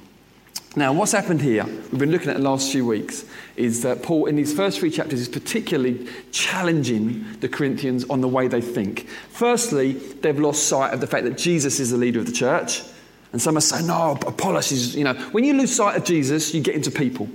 Now, 0.75 0.94
what's 0.94 1.12
happened 1.12 1.41
here, 1.41 1.65
we've 1.65 2.00
been 2.00 2.12
looking 2.12 2.30
at 2.30 2.38
the 2.38 2.44
last 2.44 2.72
few 2.72 2.86
weeks, 2.86 3.25
is 3.58 3.82
that 3.84 4.03
Paul, 4.03 4.27
in 4.27 4.38
these 4.38 4.53
first 4.53 4.80
three 4.80 4.89
chapters, 4.89 5.20
is 5.20 5.27
particularly 5.27 6.08
challenging 6.32 7.25
the 7.41 7.50
Corinthians 7.50 8.06
on 8.10 8.22
the 8.22 8.27
way 8.27 8.48
they 8.48 8.62
think. 8.62 9.08
Firstly, 9.32 9.94
they've 9.94 10.39
lost 10.39 10.68
sight 10.68 10.94
of 10.94 11.01
the 11.01 11.08
fact 11.08 11.25
that 11.25 11.38
Jesus 11.38 11.82
is 11.82 11.91
the 11.91 11.98
leader 11.98 12.20
of 12.20 12.25
the 12.25 12.32
church. 12.32 12.84
And 13.34 13.41
some 13.41 13.58
are 13.58 13.62
saying, 13.62 13.88
no, 13.88 14.18
Apollos 14.25 14.72
is, 14.72 14.96
you 14.96 15.03
know, 15.03 15.13
when 15.32 15.44
you 15.44 15.53
lose 15.53 15.75
sight 15.75 15.98
of 15.98 16.06
Jesus, 16.06 16.53
you 16.53 16.62
get 16.62 16.75
into 16.75 16.91
people. 16.91 17.27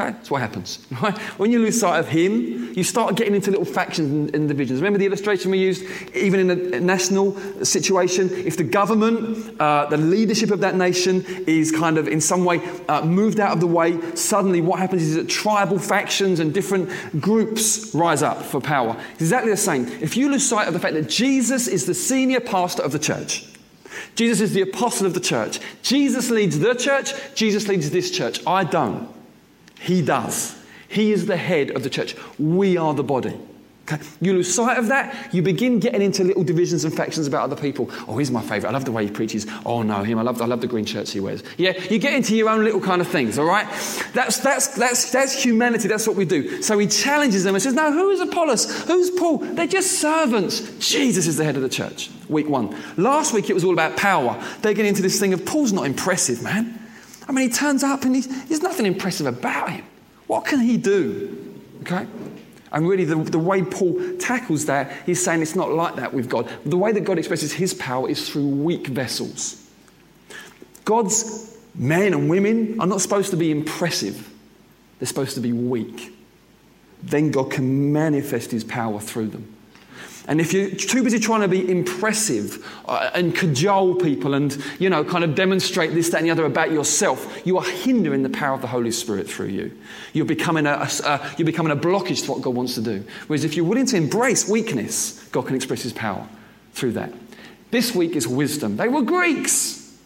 Okay, 0.00 0.12
that's 0.12 0.30
what 0.30 0.40
happens. 0.40 0.78
Right? 1.00 1.16
When 1.38 1.50
you 1.50 1.60
lose 1.60 1.80
sight 1.80 1.98
of 1.98 2.08
him, 2.08 2.74
you 2.74 2.84
start 2.84 3.14
getting 3.16 3.34
into 3.34 3.50
little 3.50 3.64
factions 3.64 4.34
and, 4.34 4.48
divisions. 4.48 4.80
Remember 4.80 4.98
the 4.98 5.06
illustration 5.06 5.50
we 5.50 5.58
used, 5.58 5.82
even 6.14 6.40
in 6.40 6.74
a 6.74 6.80
national 6.80 7.36
situation? 7.64 8.28
If 8.30 8.58
the 8.58 8.64
government, 8.64 9.58
uh, 9.58 9.86
the 9.86 9.96
leadership 9.96 10.50
of 10.50 10.60
that 10.60 10.74
nation 10.74 11.24
is 11.46 11.72
kind 11.72 11.96
of 11.96 12.06
in 12.06 12.20
some 12.20 12.44
way 12.44 12.60
uh, 12.88 13.02
moved 13.02 13.40
out 13.40 13.52
of 13.52 13.60
the 13.60 13.66
way, 13.66 13.98
suddenly 14.14 14.60
what 14.60 14.78
happens 14.78 15.02
is 15.02 15.14
that 15.14 15.28
tribal 15.28 15.78
factions 15.78 16.40
and 16.40 16.52
different 16.52 16.90
groups 17.20 17.94
rise 17.94 18.22
up 18.22 18.42
for 18.42 18.60
power. 18.60 18.96
exactly 19.14 19.50
the 19.50 19.56
same. 19.56 19.86
If 20.02 20.16
you 20.16 20.30
lose 20.30 20.46
sight 20.46 20.68
of 20.68 20.74
the 20.74 20.80
fact 20.80 20.94
that 20.94 21.08
Jesus 21.08 21.66
is 21.66 21.86
the 21.86 21.94
senior 21.94 22.40
pastor 22.40 22.82
of 22.82 22.92
the 22.92 22.98
church, 22.98 23.46
Jesus 24.14 24.40
is 24.40 24.52
the 24.52 24.62
apostle 24.62 25.06
of 25.06 25.14
the 25.14 25.20
church, 25.20 25.60
Jesus 25.82 26.30
leads 26.30 26.58
the 26.58 26.74
church, 26.74 27.12
Jesus 27.34 27.68
leads 27.68 27.90
this 27.90 28.10
church. 28.10 28.46
I 28.46 28.64
don't. 28.64 29.19
He 29.80 30.02
does. 30.02 30.56
He 30.88 31.12
is 31.12 31.26
the 31.26 31.36
head 31.36 31.70
of 31.70 31.82
the 31.82 31.90
church. 31.90 32.14
We 32.38 32.76
are 32.76 32.94
the 32.94 33.02
body. 33.02 33.38
Okay? 33.90 34.04
You 34.20 34.34
lose 34.34 34.54
sight 34.54 34.78
of 34.78 34.88
that, 34.88 35.34
you 35.34 35.42
begin 35.42 35.80
getting 35.80 36.02
into 36.02 36.22
little 36.22 36.44
divisions 36.44 36.84
and 36.84 36.94
factions 36.94 37.26
about 37.26 37.42
other 37.42 37.56
people. 37.56 37.90
Oh, 38.06 38.18
he's 38.18 38.30
my 38.30 38.42
favourite. 38.42 38.70
I 38.70 38.72
love 38.72 38.84
the 38.84 38.92
way 38.92 39.06
he 39.06 39.10
preaches. 39.10 39.46
Oh, 39.64 39.82
no, 39.82 40.02
him. 40.02 40.18
I 40.18 40.22
love, 40.22 40.40
I 40.40 40.46
love 40.46 40.60
the 40.60 40.66
green 40.66 40.84
shirts 40.84 41.12
he 41.12 41.20
wears. 41.20 41.42
Yeah, 41.56 41.72
you 41.84 41.98
get 41.98 42.14
into 42.14 42.36
your 42.36 42.48
own 42.50 42.62
little 42.62 42.80
kind 42.80 43.00
of 43.00 43.08
things, 43.08 43.38
all 43.38 43.46
right? 43.46 43.66
That's, 44.12 44.38
that's, 44.38 44.68
that's, 44.68 45.10
that's 45.10 45.42
humanity. 45.42 45.88
That's 45.88 46.06
what 46.06 46.16
we 46.16 46.24
do. 46.24 46.62
So 46.62 46.78
he 46.78 46.86
challenges 46.86 47.42
them 47.44 47.54
and 47.54 47.62
says, 47.62 47.74
No, 47.74 47.92
who 47.92 48.10
is 48.10 48.20
Apollos? 48.20 48.86
Who's 48.86 49.10
Paul? 49.10 49.38
They're 49.38 49.66
just 49.66 50.00
servants. 50.00 50.60
Jesus 50.78 51.26
is 51.26 51.36
the 51.36 51.44
head 51.44 51.56
of 51.56 51.62
the 51.62 51.68
church. 51.68 52.10
Week 52.28 52.48
one. 52.48 52.76
Last 52.96 53.32
week 53.32 53.50
it 53.50 53.54
was 53.54 53.64
all 53.64 53.72
about 53.72 53.96
power. 53.96 54.40
They 54.62 54.74
get 54.74 54.86
into 54.86 55.02
this 55.02 55.18
thing 55.18 55.32
of 55.32 55.44
Paul's 55.44 55.72
not 55.72 55.86
impressive, 55.86 56.42
man. 56.42 56.79
I 57.30 57.32
mean, 57.32 57.48
he 57.48 57.54
turns 57.54 57.84
up 57.84 58.02
and 58.02 58.16
there's 58.16 58.60
nothing 58.60 58.86
impressive 58.86 59.24
about 59.24 59.70
him. 59.70 59.84
What 60.26 60.46
can 60.46 60.58
he 60.58 60.76
do? 60.76 61.54
Okay? 61.82 62.04
And 62.72 62.88
really, 62.88 63.04
the, 63.04 63.14
the 63.14 63.38
way 63.38 63.62
Paul 63.62 64.16
tackles 64.18 64.66
that, 64.66 64.90
he's 65.06 65.22
saying 65.22 65.40
it's 65.40 65.54
not 65.54 65.70
like 65.70 65.94
that 65.94 66.12
with 66.12 66.28
God. 66.28 66.50
The 66.66 66.76
way 66.76 66.90
that 66.90 67.02
God 67.02 67.18
expresses 67.18 67.52
his 67.52 67.72
power 67.72 68.08
is 68.08 68.28
through 68.28 68.48
weak 68.48 68.88
vessels. 68.88 69.64
God's 70.84 71.56
men 71.76 72.14
and 72.14 72.28
women 72.28 72.80
are 72.80 72.86
not 72.88 73.00
supposed 73.00 73.30
to 73.30 73.36
be 73.36 73.52
impressive, 73.52 74.28
they're 74.98 75.06
supposed 75.06 75.36
to 75.36 75.40
be 75.40 75.52
weak. 75.52 76.12
Then 77.00 77.30
God 77.30 77.52
can 77.52 77.92
manifest 77.92 78.50
his 78.50 78.64
power 78.64 78.98
through 78.98 79.28
them. 79.28 79.54
And 80.28 80.40
if 80.40 80.52
you're 80.52 80.70
too 80.70 81.02
busy 81.02 81.18
trying 81.18 81.40
to 81.40 81.48
be 81.48 81.68
impressive 81.68 82.64
uh, 82.86 83.10
and 83.14 83.34
cajole 83.34 83.96
people 83.96 84.34
and, 84.34 84.56
you 84.78 84.90
know, 84.90 85.02
kind 85.02 85.24
of 85.24 85.34
demonstrate 85.34 85.92
this, 85.92 86.10
that, 86.10 86.18
and 86.18 86.26
the 86.26 86.30
other 86.30 86.44
about 86.44 86.70
yourself, 86.70 87.44
you 87.44 87.58
are 87.58 87.64
hindering 87.64 88.22
the 88.22 88.30
power 88.30 88.54
of 88.54 88.60
the 88.60 88.66
Holy 88.66 88.90
Spirit 88.90 89.28
through 89.28 89.48
you. 89.48 89.76
You're 90.12 90.26
becoming 90.26 90.66
a, 90.66 90.88
a, 91.04 91.34
you're 91.36 91.46
becoming 91.46 91.72
a 91.72 91.76
blockage 91.76 92.24
to 92.24 92.32
what 92.32 92.42
God 92.42 92.54
wants 92.54 92.74
to 92.74 92.82
do. 92.82 93.04
Whereas 93.26 93.44
if 93.44 93.56
you're 93.56 93.64
willing 93.64 93.86
to 93.86 93.96
embrace 93.96 94.48
weakness, 94.48 95.24
God 95.32 95.46
can 95.46 95.56
express 95.56 95.82
his 95.82 95.92
power 95.92 96.28
through 96.74 96.92
that. 96.92 97.12
This 97.70 97.94
week 97.94 98.14
is 98.14 98.28
wisdom. 98.28 98.76
They 98.76 98.88
were 98.88 99.02
Greeks. 99.02 99.96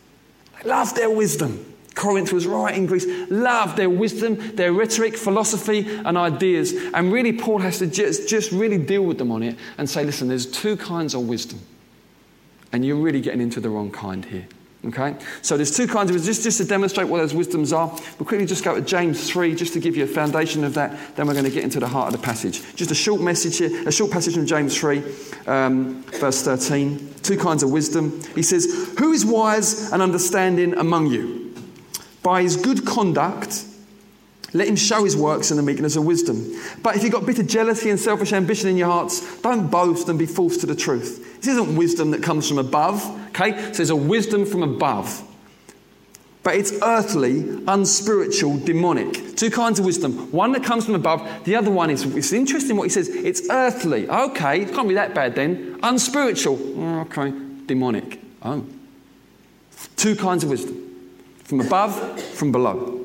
They 0.62 0.68
loved 0.68 0.96
their 0.96 1.10
wisdom. 1.10 1.73
Corinth 1.94 2.32
was 2.32 2.46
right 2.46 2.76
in 2.76 2.86
Greece, 2.86 3.06
loved 3.30 3.76
their 3.76 3.90
wisdom, 3.90 4.56
their 4.56 4.72
rhetoric, 4.72 5.16
philosophy, 5.16 5.86
and 6.04 6.18
ideas. 6.18 6.72
And 6.92 7.12
really, 7.12 7.32
Paul 7.32 7.58
has 7.58 7.78
to 7.78 7.86
just, 7.86 8.28
just 8.28 8.50
really 8.50 8.78
deal 8.78 9.02
with 9.02 9.18
them 9.18 9.30
on 9.30 9.42
it 9.42 9.56
and 9.78 9.88
say, 9.88 10.04
listen, 10.04 10.28
there's 10.28 10.46
two 10.46 10.76
kinds 10.76 11.14
of 11.14 11.28
wisdom. 11.28 11.60
And 12.72 12.84
you're 12.84 12.96
really 12.96 13.20
getting 13.20 13.40
into 13.40 13.60
the 13.60 13.70
wrong 13.70 13.92
kind 13.92 14.24
here. 14.24 14.46
Okay? 14.86 15.16
So 15.40 15.56
there's 15.56 15.74
two 15.74 15.86
kinds 15.86 16.10
of 16.10 16.14
wisdom. 16.14 16.32
Just, 16.32 16.42
just 16.42 16.58
to 16.58 16.64
demonstrate 16.64 17.08
what 17.08 17.18
those 17.18 17.32
wisdoms 17.32 17.72
are, 17.72 17.88
we'll 18.18 18.26
quickly 18.26 18.44
just 18.44 18.64
go 18.64 18.74
to 18.74 18.80
James 18.80 19.30
3, 19.30 19.54
just 19.54 19.72
to 19.74 19.80
give 19.80 19.96
you 19.96 20.02
a 20.02 20.08
foundation 20.08 20.64
of 20.64 20.74
that. 20.74 21.14
Then 21.14 21.28
we're 21.28 21.32
going 21.32 21.44
to 21.44 21.50
get 21.50 21.62
into 21.62 21.78
the 21.78 21.88
heart 21.88 22.12
of 22.12 22.20
the 22.20 22.24
passage. 22.26 22.60
Just 22.74 22.90
a 22.90 22.94
short 22.94 23.20
message 23.20 23.58
here, 23.58 23.88
a 23.88 23.92
short 23.92 24.10
passage 24.10 24.34
from 24.34 24.46
James 24.46 24.76
3, 24.76 25.02
um, 25.46 26.02
verse 26.18 26.42
13. 26.42 27.14
Two 27.22 27.38
kinds 27.38 27.62
of 27.62 27.70
wisdom. 27.70 28.20
He 28.34 28.42
says, 28.42 28.92
Who 28.98 29.12
is 29.12 29.24
wise 29.24 29.92
and 29.92 30.02
understanding 30.02 30.74
among 30.74 31.06
you? 31.06 31.43
By 32.24 32.42
his 32.42 32.56
good 32.56 32.86
conduct, 32.86 33.64
let 34.54 34.66
him 34.66 34.76
show 34.76 35.04
his 35.04 35.14
works 35.14 35.50
in 35.50 35.58
the 35.58 35.62
meekness 35.62 35.94
of 35.94 36.06
wisdom. 36.06 36.58
But 36.82 36.96
if 36.96 37.02
you've 37.02 37.12
got 37.12 37.26
bitter 37.26 37.42
jealousy 37.42 37.90
and 37.90 38.00
selfish 38.00 38.32
ambition 38.32 38.70
in 38.70 38.78
your 38.78 38.88
hearts, 38.88 39.42
don't 39.42 39.68
boast 39.68 40.08
and 40.08 40.18
be 40.18 40.24
false 40.24 40.56
to 40.58 40.66
the 40.66 40.74
truth. 40.74 41.40
This 41.42 41.48
isn't 41.48 41.76
wisdom 41.76 42.12
that 42.12 42.22
comes 42.22 42.48
from 42.48 42.58
above, 42.58 43.04
okay? 43.28 43.52
So 43.56 43.72
there's 43.72 43.90
a 43.90 43.96
wisdom 43.96 44.46
from 44.46 44.62
above. 44.62 45.22
But 46.42 46.56
it's 46.56 46.72
earthly, 46.82 47.40
unspiritual, 47.66 48.58
demonic. 48.58 49.36
Two 49.36 49.50
kinds 49.50 49.78
of 49.78 49.84
wisdom. 49.84 50.32
One 50.32 50.52
that 50.52 50.64
comes 50.64 50.86
from 50.86 50.94
above, 50.94 51.44
the 51.44 51.56
other 51.56 51.70
one 51.70 51.90
is, 51.90 52.04
it's 52.04 52.32
interesting 52.32 52.76
what 52.76 52.84
he 52.84 52.90
says, 52.90 53.08
it's 53.08 53.50
earthly. 53.50 54.08
Okay, 54.08 54.62
it 54.62 54.72
can't 54.72 54.88
be 54.88 54.94
that 54.94 55.14
bad 55.14 55.34
then. 55.34 55.78
Unspiritual. 55.82 57.00
Okay, 57.00 57.32
demonic. 57.66 58.18
Oh. 58.42 58.64
Two 59.96 60.16
kinds 60.16 60.44
of 60.44 60.50
wisdom. 60.50 60.83
From 61.44 61.60
above, 61.60 62.20
from 62.20 62.52
below. 62.52 63.03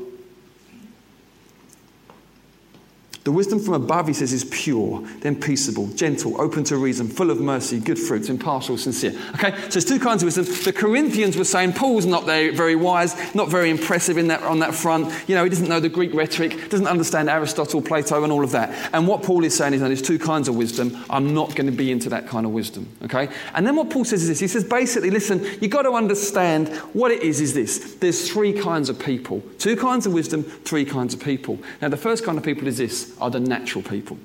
The 3.30 3.36
wisdom 3.36 3.60
from 3.60 3.76
above, 3.76 4.08
he 4.08 4.14
says, 4.16 4.34
is 4.34 4.44
pure, 4.46 5.04
then 5.20 5.40
peaceable, 5.40 5.86
gentle, 5.90 6.42
open 6.42 6.64
to 6.64 6.78
reason, 6.78 7.08
full 7.08 7.30
of 7.30 7.40
mercy, 7.40 7.80
good 7.80 8.00
fruits, 8.00 8.28
impartial, 8.28 8.76
sincere. 8.76 9.12
Okay, 9.36 9.52
so 9.52 9.68
there's 9.68 9.86
two 9.86 10.00
kinds 10.00 10.24
of 10.24 10.26
wisdom. 10.26 10.46
The 10.64 10.74
Corinthians 10.74 11.38
were 11.38 11.44
saying 11.44 11.74
Paul's 11.74 12.08
not 12.08 12.26
very 12.26 12.76
wise, 12.76 13.14
not 13.36 13.50
very 13.50 13.70
impressive 13.70 14.18
in 14.18 14.30
that, 14.30 14.42
on 14.42 14.58
that 14.62 14.74
front. 14.74 15.14
You 15.30 15.36
know, 15.36 15.44
he 15.44 15.50
doesn't 15.52 15.70
know 15.70 15.80
the 15.80 15.90
Greek 15.90 16.12
rhetoric, 16.16 16.72
doesn't 16.72 16.88
understand 16.88 17.30
Aristotle, 17.30 17.84
Plato, 17.84 18.24
and 18.24 18.34
all 18.34 18.44
of 18.44 18.50
that. 18.50 18.90
And 18.96 19.08
what 19.08 19.22
Paul 19.22 19.44
is 19.44 19.56
saying 19.56 19.76
is, 19.76 19.82
there's 19.82 20.02
two 20.02 20.18
kinds 20.18 20.48
of 20.48 20.56
wisdom. 20.56 20.98
I'm 21.08 21.36
not 21.36 21.54
going 21.54 21.68
to 21.68 21.72
be 21.72 21.92
into 21.92 22.10
that 22.10 22.26
kind 22.28 22.48
of 22.48 22.52
wisdom. 22.52 22.88
Okay, 23.04 23.30
and 23.54 23.64
then 23.64 23.76
what 23.76 23.92
Paul 23.92 24.06
says 24.06 24.24
is 24.24 24.30
this. 24.30 24.40
He 24.40 24.48
says 24.48 24.64
basically, 24.64 25.12
listen, 25.12 25.46
you've 25.62 25.70
got 25.70 25.84
to 25.84 25.92
understand 25.92 26.70
what 26.94 27.12
it 27.12 27.22
is. 27.22 27.42
Is 27.42 27.54
this? 27.54 27.94
There's 27.94 28.28
three 28.28 28.54
kinds 28.54 28.90
of 28.90 28.98
people. 28.98 29.44
Two 29.60 29.76
kinds 29.76 30.08
of 30.08 30.14
wisdom, 30.14 30.42
three 30.42 30.84
kinds 30.84 31.14
of 31.14 31.20
people. 31.20 31.60
Now, 31.80 31.90
the 31.90 31.98
first 31.98 32.26
kind 32.26 32.36
of 32.36 32.44
people 32.44 32.68
is 32.68 32.80
this 32.80 33.19
are 33.22 33.30
the 33.30 33.40
natural 33.40 33.84
people. 33.84 34.18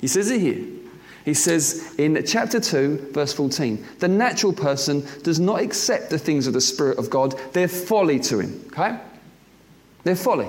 He 0.00 0.06
says 0.06 0.30
it 0.30 0.40
here. 0.40 0.64
He 1.24 1.34
says 1.34 1.94
in 1.98 2.22
chapter 2.24 2.60
2, 2.60 3.10
verse 3.12 3.32
14, 3.32 3.84
the 3.98 4.06
natural 4.06 4.52
person 4.52 5.04
does 5.24 5.40
not 5.40 5.60
accept 5.60 6.08
the 6.08 6.18
things 6.18 6.46
of 6.46 6.52
the 6.52 6.60
Spirit 6.60 6.98
of 6.98 7.10
God. 7.10 7.34
They're 7.52 7.66
folly 7.66 8.20
to 8.20 8.38
him. 8.38 8.64
Okay? 8.68 8.98
They're 10.04 10.14
folly. 10.14 10.48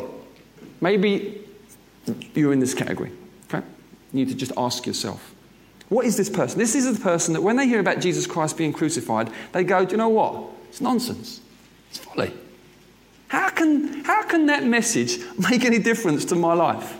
Maybe 0.80 1.42
you're 2.36 2.54
in 2.54 2.60
this 2.60 2.76
category. 2.76 3.12
Okay? 3.46 3.66
You 4.14 4.26
need 4.26 4.30
to 4.30 4.36
just 4.36 4.52
ask 4.56 4.86
yourself, 4.86 5.34
what 5.90 6.06
is 6.06 6.16
this 6.16 6.30
person? 6.30 6.60
This 6.60 6.76
is 6.76 6.96
the 6.96 7.04
person 7.04 7.34
that 7.34 7.42
when 7.42 7.56
they 7.56 7.66
hear 7.66 7.80
about 7.80 8.00
Jesus 8.00 8.28
Christ 8.28 8.56
being 8.56 8.72
crucified, 8.72 9.32
they 9.54 9.64
go, 9.64 9.84
do 9.84 9.92
you 9.92 9.98
know 9.98 10.10
what? 10.10 10.44
It's 10.70 10.80
nonsense. 10.80 11.42
It's 11.90 11.98
folly. 11.98 12.34
How 13.30 13.50
can, 13.50 14.04
how 14.04 14.24
can 14.24 14.46
that 14.46 14.64
message 14.64 15.18
make 15.50 15.66
any 15.66 15.80
difference 15.80 16.24
to 16.26 16.36
my 16.36 16.54
life? 16.54 16.96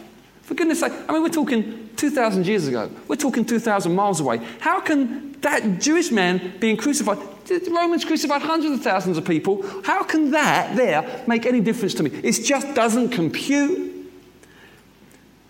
For 0.48 0.56
goodness 0.56 0.80
sake, 0.80 0.94
I 1.10 1.12
mean, 1.12 1.24
we're 1.24 1.28
talking 1.28 1.90
2,000 1.98 2.48
years 2.48 2.68
ago. 2.70 2.90
We're 3.10 3.18
talking 3.18 3.44
2,000 3.44 3.94
miles 3.94 4.22
away. 4.22 4.38
How 4.62 4.80
can 4.80 5.34
that 5.42 5.82
Jewish 5.82 6.10
man 6.10 6.54
being 6.62 6.78
crucified, 6.78 7.18
the 7.48 7.70
Romans 7.70 8.06
crucified 8.06 8.42
hundreds 8.42 8.76
of 8.76 8.82
thousands 8.82 9.18
of 9.18 9.26
people, 9.26 9.62
how 9.84 10.04
can 10.04 10.32
that 10.32 10.78
there 10.78 11.26
make 11.28 11.46
any 11.46 11.60
difference 11.60 11.94
to 11.96 12.04
me? 12.04 12.12
It 12.24 12.32
just 12.46 12.74
doesn't 12.74 13.10
compute. 13.10 13.87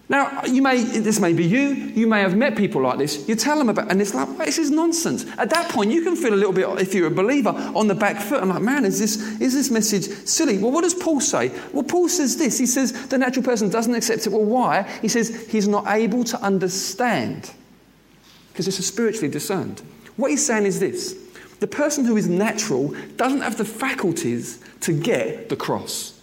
Now, 0.10 0.46
you 0.46 0.62
may, 0.62 0.82
this 0.82 1.20
may 1.20 1.34
be 1.34 1.44
you, 1.44 1.68
you 1.68 2.08
may 2.08 2.22
have 2.22 2.36
met 2.38 2.56
people 2.56 2.82
like 2.82 2.98
this. 2.98 3.28
You 3.28 3.36
tell 3.36 3.58
them 3.58 3.68
about, 3.68 3.92
and 3.92 4.02
it's 4.02 4.14
like, 4.14 4.28
well, 4.30 4.46
this 4.46 4.58
is 4.58 4.72
nonsense. 4.72 5.26
At 5.38 5.50
that 5.50 5.70
point, 5.70 5.92
you 5.92 6.02
can 6.02 6.16
feel 6.16 6.34
a 6.34 6.36
little 6.36 6.54
bit, 6.54 6.66
if 6.80 6.94
you're 6.94 7.08
a 7.08 7.12
believer, 7.12 7.50
on 7.50 7.88
the 7.88 7.96
back 7.96 8.22
foot. 8.22 8.42
I'm 8.42 8.48
like, 8.48 8.62
man, 8.62 8.86
is 8.86 9.00
this, 9.00 9.18
is 9.42 9.54
this 9.54 9.70
message 9.70 10.06
silly? 10.26 10.60
Well, 10.60 10.72
what 10.72 10.84
does 10.84 10.94
Paul 10.94 11.20
say? 11.20 11.52
Well, 11.74 11.84
Paul 11.84 12.08
says 12.08 12.38
this. 12.38 12.58
He 12.58 12.66
says 12.66 13.08
the 13.08 13.18
natural 13.18 13.44
person 13.44 13.70
doesn't 13.70 13.94
accept 13.94 14.26
it. 14.26 14.30
Well, 14.32 14.46
why? 14.46 14.84
He 15.02 15.10
says 15.10 15.48
he's 15.50 15.68
not 15.68 15.86
able 15.88 16.24
to 16.24 16.42
understand 16.42 17.52
because 18.54 18.68
it's 18.68 18.80
a 18.80 18.84
spiritually 18.84 19.30
discerned. 19.30 19.82
What 20.16 20.32
he's 20.32 20.46
saying 20.46 20.66
is 20.66 20.80
this 20.80 21.16
the 21.60 21.68
person 21.68 22.06
who 22.06 22.18
is 22.18 22.28
natural 22.28 22.96
doesn't 23.18 23.42
have 23.42 23.58
the 23.58 23.66
faculties 23.66 24.64
to 24.82 24.94
get 24.94 25.50
the 25.50 25.56
cross. 25.56 26.17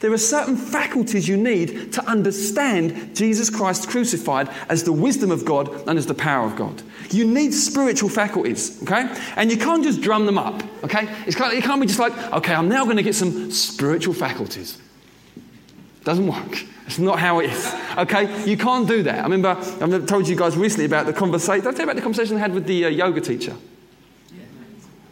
There 0.00 0.12
are 0.12 0.18
certain 0.18 0.56
faculties 0.56 1.28
you 1.28 1.36
need 1.36 1.92
to 1.92 2.04
understand 2.06 3.14
Jesus 3.16 3.50
Christ 3.50 3.88
crucified 3.88 4.48
as 4.68 4.84
the 4.84 4.92
wisdom 4.92 5.30
of 5.30 5.44
God 5.44 5.88
and 5.88 5.98
as 5.98 6.06
the 6.06 6.14
power 6.14 6.46
of 6.46 6.56
God. 6.56 6.82
You 7.10 7.26
need 7.26 7.52
spiritual 7.52 8.08
faculties, 8.08 8.82
okay? 8.82 9.08
And 9.36 9.50
you 9.50 9.56
can't 9.56 9.84
just 9.84 10.00
drum 10.00 10.26
them 10.26 10.38
up, 10.38 10.62
okay? 10.84 11.08
It's 11.26 11.36
kind 11.36 11.52
of, 11.52 11.58
it 11.58 11.64
can't 11.64 11.80
be 11.80 11.86
just 11.86 12.00
like, 12.00 12.16
okay, 12.32 12.54
I'm 12.54 12.68
now 12.68 12.84
going 12.84 12.96
to 12.96 13.02
get 13.02 13.14
some 13.14 13.50
spiritual 13.50 14.14
faculties. 14.14 14.80
Doesn't 16.04 16.26
work. 16.26 16.64
It's 16.86 16.98
not 16.98 17.18
how 17.18 17.40
it 17.40 17.50
is. 17.50 17.74
Okay? 17.96 18.48
You 18.48 18.58
can't 18.58 18.86
do 18.86 19.02
that. 19.04 19.20
I 19.20 19.22
remember 19.22 19.48
I 19.48 20.06
told 20.06 20.28
you 20.28 20.36
guys 20.36 20.56
recently 20.56 20.84
about 20.84 21.06
the 21.06 21.14
conversation. 21.14 21.64
Did 21.64 21.68
I 21.68 21.70
tell 21.72 21.80
you 21.80 21.84
about 21.84 21.96
the 21.96 22.02
conversation 22.02 22.36
I 22.36 22.40
had 22.40 22.52
with 22.52 22.66
the 22.66 22.84
uh, 22.84 22.88
yoga 22.88 23.22
teacher? 23.22 23.56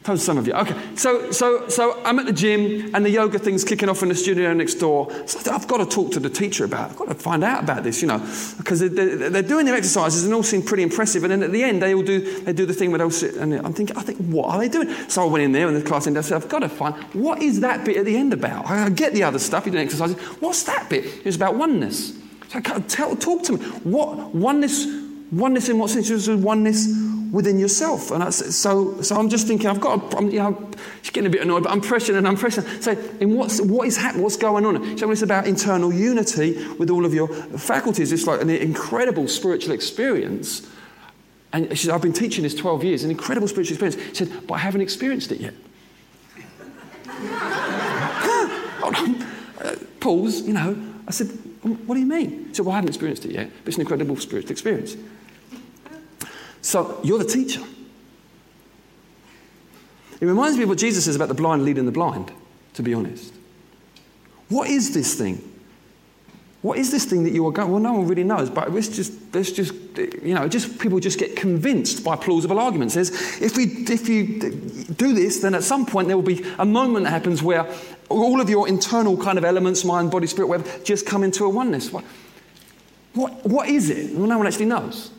Told 0.05 0.19
some 0.19 0.37
of 0.37 0.49
you. 0.49 0.53
Okay, 0.55 0.75
so 0.97 1.31
so 1.31 1.69
so 1.69 2.03
I'm 2.05 2.19
at 2.19 2.27
the 2.27 2.33
gym 2.33 2.93
and 2.93 3.05
the 3.05 3.11
yoga 3.11 3.39
thing's 3.39 3.63
kicking 3.63 3.89
off 3.89 4.03
in 4.03 4.09
the 4.09 4.17
studio 4.17 4.53
next 4.53 4.75
door. 4.75 5.09
So 5.29 5.53
I've 5.53 5.69
got 5.69 5.77
to 5.77 5.87
talk 5.87 6.11
to 6.13 6.21
the 6.21 6.29
teacher 6.29 6.65
about. 6.65 6.89
It. 6.89 6.93
I've 6.93 6.99
got 6.99 7.09
to 7.09 7.15
find 7.15 7.45
out 7.45 7.63
about 7.63 7.85
this, 7.85 8.03
you 8.03 8.09
know, 8.09 8.19
because 8.59 8.81
they're, 8.81 9.31
they're, 9.31 9.43
doing 9.43 9.65
their 9.65 9.77
exercises 9.77 10.25
and 10.25 10.35
all 10.35 10.43
seem 10.43 10.63
pretty 10.63 10.83
impressive. 10.83 11.23
And 11.23 11.31
then 11.31 11.45
at 11.45 11.53
the 11.53 11.63
end, 11.63 11.81
they 11.81 11.95
all 11.95 12.03
do 12.03 12.41
they 12.41 12.53
do 12.53 12.67
the 12.67 12.75
thing 12.75 12.91
where 12.91 12.99
they'll 12.99 13.11
sit 13.13 13.37
and 13.37 13.55
I'm 13.55 13.73
thinking, 13.73 13.97
I 13.97 14.03
think, 14.03 14.19
what 14.19 14.49
are 14.49 14.59
they 14.59 14.69
doing? 14.69 14.93
So 15.09 15.23
I 15.23 15.27
went 15.27 15.45
in 15.45 15.53
there 15.53 15.69
and 15.69 15.77
the 15.77 15.83
class 15.83 16.09
ended. 16.09 16.25
I 16.25 16.27
said, 16.27 16.43
I've 16.43 16.49
got 16.49 16.61
to 16.61 16.69
find 16.69 16.97
what 17.15 17.41
is 17.41 17.61
that 17.61 17.85
bit 17.85 17.97
at 17.97 18.05
the 18.05 18.17
end 18.17 18.33
about. 18.33 18.67
I 18.67 18.89
get 18.91 19.13
the 19.13 19.23
other 19.23 19.39
stuff. 19.39 19.67
You're 19.67 19.73
doing 19.73 19.85
exercises. 19.85 20.17
What's 20.41 20.65
that 20.65 20.91
bit? 20.91 21.05
It's 21.25 21.37
about 21.37 21.55
oneness. 21.55 22.13
So 22.49 22.59
I 22.59 22.61
tell, 22.61 23.15
talk 23.15 23.45
to 23.45 23.53
me. 23.53 23.65
What 23.85 24.35
oneness? 24.35 24.85
Oneness 25.31 25.69
in 25.69 25.79
what 25.79 25.91
sense? 25.91 26.29
Oneness 26.29 26.89
within 27.33 27.59
yourself. 27.59 28.13
And 28.13 28.33
so, 28.33 29.01
so 29.03 29.17
I'm 29.17 29.29
just 29.29 29.49
thinking, 29.49 29.67
I've 29.67 29.81
got, 29.81 30.15
I'm, 30.15 30.31
you 30.31 30.39
know, 30.39 30.71
she's 31.01 31.11
getting 31.11 31.27
a 31.27 31.31
bit 31.31 31.43
annoyed, 31.43 31.65
but 31.65 31.73
I'm 31.73 31.81
pressing 31.81 32.15
and 32.15 32.29
I'm 32.29 32.37
pressing. 32.37 32.65
So, 32.81 32.93
in 33.19 33.35
what's, 33.35 33.61
what 33.61 33.89
is 33.89 33.97
happening? 33.97 34.23
What's 34.23 34.37
going 34.37 34.65
on? 34.65 34.97
So, 34.99 35.11
it's 35.11 35.23
about 35.23 35.49
internal 35.49 35.93
unity 35.93 36.65
with 36.75 36.91
all 36.91 37.05
of 37.05 37.13
your 37.13 37.29
faculties. 37.59 38.13
It's 38.13 38.29
like 38.29 38.41
an 38.41 38.51
incredible 38.51 39.27
spiritual 39.27 39.75
experience 39.75 40.71
And 41.53 41.77
she 41.77 41.87
said, 41.87 41.95
I've 41.95 42.03
been 42.03 42.15
teaching 42.15 42.45
this 42.45 42.55
12 42.55 42.85
years, 42.85 43.05
an 43.05 43.11
incredible 43.11 43.47
spiritual 43.47 43.75
experience. 43.75 44.17
She 44.17 44.25
said, 44.25 44.47
but 44.47 44.55
I 44.55 44.59
haven't 44.59 44.81
experienced 44.81 45.33
it 45.33 45.41
yet. 45.41 45.55
Hold 48.81 48.95
on, 48.95 49.23
uh, 49.61 49.77
Pause, 50.01 50.43
you 50.43 50.55
know. 50.55 50.77
I 51.07 51.11
said, 51.11 51.27
what 51.87 51.95
do 51.95 52.01
you 52.01 52.07
mean? 52.07 52.47
He 52.49 52.55
said, 52.55 52.65
well, 52.65 52.73
I 52.73 52.77
haven't 52.77 52.89
experienced 52.89 53.25
it 53.27 53.33
yet, 53.33 53.51
but 53.51 53.69
it's 53.69 53.77
an 53.77 53.83
incredible 53.83 54.17
spiritual 54.17 54.51
experience. 54.51 54.97
So 56.63 57.01
you're 57.03 57.19
the 57.19 57.25
teacher. 57.25 57.63
It 60.21 60.27
reminds 60.27 60.57
me 60.57 60.63
of 60.63 60.69
what 60.69 60.79
Jesus 60.79 61.05
says 61.05 61.17
about 61.17 61.29
the 61.29 61.35
blind 61.35 61.65
leading 61.65 61.85
the 61.85 61.93
blind, 61.93 62.31
to 62.75 62.83
be 62.83 62.95
honest. 62.95 63.35
What 64.49 64.71
is 64.71 64.95
this 64.95 65.15
thing? 65.15 65.49
What 66.63 66.79
is 66.79 66.93
this 66.93 67.05
thing 67.05 67.25
that 67.25 67.33
you 67.33 67.45
are 67.49 67.51
going? 67.51 67.73
Well, 67.73 67.81
no 67.81 67.93
one 67.93 68.07
really 68.07 68.23
knows, 68.23 68.49
but 68.49 68.73
let's 68.73 68.89
just, 68.89 69.13
let's 69.35 69.51
just, 69.51 69.75
you 70.23 70.33
know, 70.33 70.47
just 70.47 70.79
people 70.79 71.01
just 71.01 71.19
get 71.19 71.35
convinced 71.35 72.05
by 72.05 72.15
plausible 72.15 72.61
arguments. 72.61 72.95
There's, 72.95 73.11
if 73.43 73.57
we, 73.57 73.65
if 73.65 74.09
you 74.09 74.39
do 74.95 75.13
this, 75.13 75.41
then 75.41 75.57
at 75.57 75.65
some 75.65 75.85
point 75.85 76.07
there 76.07 76.17
will 76.17 76.23
be 76.23 76.45
a 76.61 76.65
moment 76.65 77.05
that 77.05 77.11
happens 77.11 77.43
where 77.43 77.69
all 78.09 78.41
of 78.41 78.49
your 78.49 78.69
internal 78.69 79.17
kind 79.17 79.39
of 79.39 79.45
elements, 79.45 79.85
mind, 79.85 80.13
body, 80.13 80.29
spirit, 80.29 80.47
whatever, 80.47 80.85
just 80.85 81.05
come 81.05 81.25
into 81.25 81.45
a 81.45 81.49
oneness. 81.49 81.93
What, 81.93 82.05
what, 83.15 83.45
what 83.45 83.69
is 83.69 83.91
it? 83.91 84.15
Well, 84.15 84.29
no 84.29 84.39
one 84.39 84.47
actually 84.47 84.67
knows. 84.67 85.11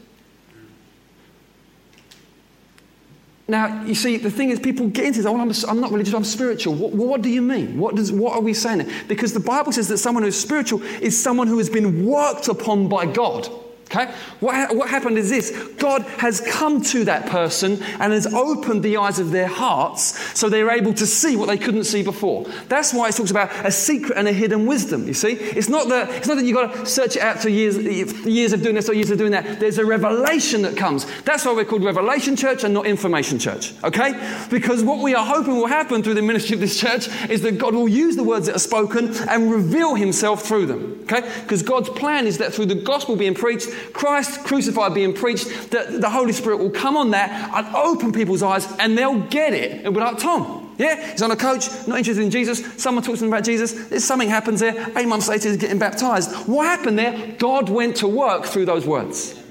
Now, 3.47 3.83
you 3.83 3.93
see, 3.93 4.17
the 4.17 4.31
thing 4.31 4.51
is, 4.51 4.59
people 4.59 4.87
get 4.87 5.05
into 5.05 5.19
this, 5.19 5.25
oh, 5.25 5.37
I'm, 5.37 5.51
I'm 5.67 5.81
not 5.81 5.91
religious, 5.91 6.13
I'm 6.13 6.23
spiritual. 6.23 6.75
What, 6.75 6.93
what, 6.93 7.21
do 7.21 7.29
you 7.29 7.41
mean? 7.41 7.77
What, 7.77 7.95
does, 7.95 8.11
what 8.11 8.33
are 8.33 8.41
we 8.41 8.53
saying? 8.53 8.89
Because 9.07 9.33
the 9.33 9.41
Bible 9.41 9.73
says 9.73 9.89
that 9.89 9.97
someone 9.97 10.23
who's 10.23 10.39
spiritual 10.39 10.81
is 10.81 11.21
someone 11.21 11.47
who 11.47 11.57
has 11.57 11.69
been 11.69 12.05
worked 12.05 12.47
upon 12.47 12.87
by 12.87 13.05
God. 13.05 13.49
Okay? 13.93 14.11
What, 14.39 14.75
what 14.75 14.89
happened 14.89 15.17
is 15.17 15.29
this 15.29 15.51
God 15.77 16.01
has 16.17 16.41
come 16.41 16.81
to 16.83 17.05
that 17.05 17.27
person 17.27 17.81
and 17.99 18.11
has 18.11 18.25
opened 18.33 18.83
the 18.83 18.97
eyes 18.97 19.19
of 19.19 19.31
their 19.31 19.47
hearts 19.47 20.37
so 20.37 20.49
they're 20.49 20.71
able 20.71 20.93
to 20.95 21.05
see 21.05 21.35
what 21.35 21.47
they 21.47 21.57
couldn't 21.57 21.83
see 21.83 22.01
before. 22.01 22.45
That's 22.69 22.93
why 22.93 23.09
it 23.09 23.15
talks 23.15 23.31
about 23.31 23.51
a 23.65 23.71
secret 23.71 24.17
and 24.17 24.27
a 24.27 24.33
hidden 24.33 24.65
wisdom, 24.65 25.07
you 25.07 25.13
see? 25.13 25.33
It's 25.33 25.69
not 25.69 25.89
that, 25.89 26.09
it's 26.09 26.27
not 26.27 26.35
that 26.35 26.45
you've 26.45 26.55
got 26.55 26.73
to 26.73 26.85
search 26.85 27.15
it 27.17 27.21
out 27.21 27.39
for 27.39 27.49
years, 27.49 27.77
years 28.25 28.53
of 28.53 28.63
doing 28.63 28.75
this 28.75 28.89
or 28.89 28.93
years 28.93 29.11
of 29.11 29.17
doing 29.17 29.31
that. 29.31 29.59
There's 29.59 29.77
a 29.77 29.85
revelation 29.85 30.63
that 30.63 30.75
comes. 30.75 31.05
That's 31.21 31.45
why 31.45 31.53
we're 31.53 31.65
called 31.65 31.83
Revelation 31.83 32.35
Church 32.35 32.63
and 32.63 32.73
not 32.73 32.85
Information 32.85 33.37
Church, 33.37 33.73
okay? 33.83 34.47
Because 34.49 34.83
what 34.83 34.99
we 34.99 35.13
are 35.13 35.25
hoping 35.25 35.57
will 35.57 35.67
happen 35.67 36.01
through 36.01 36.15
the 36.15 36.21
ministry 36.21 36.55
of 36.55 36.61
this 36.61 36.79
church 36.79 37.07
is 37.29 37.41
that 37.43 37.57
God 37.59 37.75
will 37.75 37.89
use 37.89 38.15
the 38.15 38.23
words 38.23 38.47
that 38.47 38.55
are 38.55 38.59
spoken 38.59 39.13
and 39.29 39.51
reveal 39.51 39.95
himself 39.95 40.43
through 40.43 40.65
them, 40.65 40.99
okay? 41.03 41.21
Because 41.43 41.61
God's 41.61 41.89
plan 41.89 42.25
is 42.25 42.39
that 42.39 42.53
through 42.53 42.67
the 42.67 42.75
gospel 42.75 43.15
being 43.15 43.35
preached, 43.35 43.69
Christ 43.91 44.43
crucified 44.43 44.93
being 44.93 45.13
preached, 45.13 45.71
that 45.71 46.01
the 46.01 46.09
Holy 46.09 46.33
Spirit 46.33 46.57
will 46.57 46.71
come 46.71 46.95
on 46.95 47.11
that 47.11 47.29
and 47.53 47.75
open 47.75 48.11
people's 48.11 48.43
eyes 48.43 48.67
and 48.79 48.97
they'll 48.97 49.19
get 49.19 49.53
it. 49.53 49.79
It'll 49.79 49.91
be 49.91 49.99
like 49.99 50.17
Tom. 50.17 50.73
Yeah, 50.77 51.11
he's 51.11 51.21
on 51.21 51.29
a 51.31 51.35
coach, 51.35 51.67
not 51.87 51.99
interested 51.99 52.23
in 52.23 52.31
Jesus. 52.31 52.81
Someone 52.81 53.03
talks 53.03 53.19
to 53.19 53.25
him 53.25 53.31
about 53.31 53.43
Jesus. 53.43 53.73
There's 53.89 54.03
something 54.03 54.29
happens 54.29 54.59
there. 54.59 54.91
Eight 54.97 55.07
months 55.07 55.27
later, 55.27 55.49
he's 55.49 55.57
getting 55.57 55.79
baptized. 55.79 56.31
What 56.47 56.65
happened 56.65 56.97
there? 56.97 57.35
God 57.37 57.69
went 57.69 57.97
to 57.97 58.07
work 58.07 58.45
through 58.45 58.65
those 58.65 58.85
words. 58.85 59.42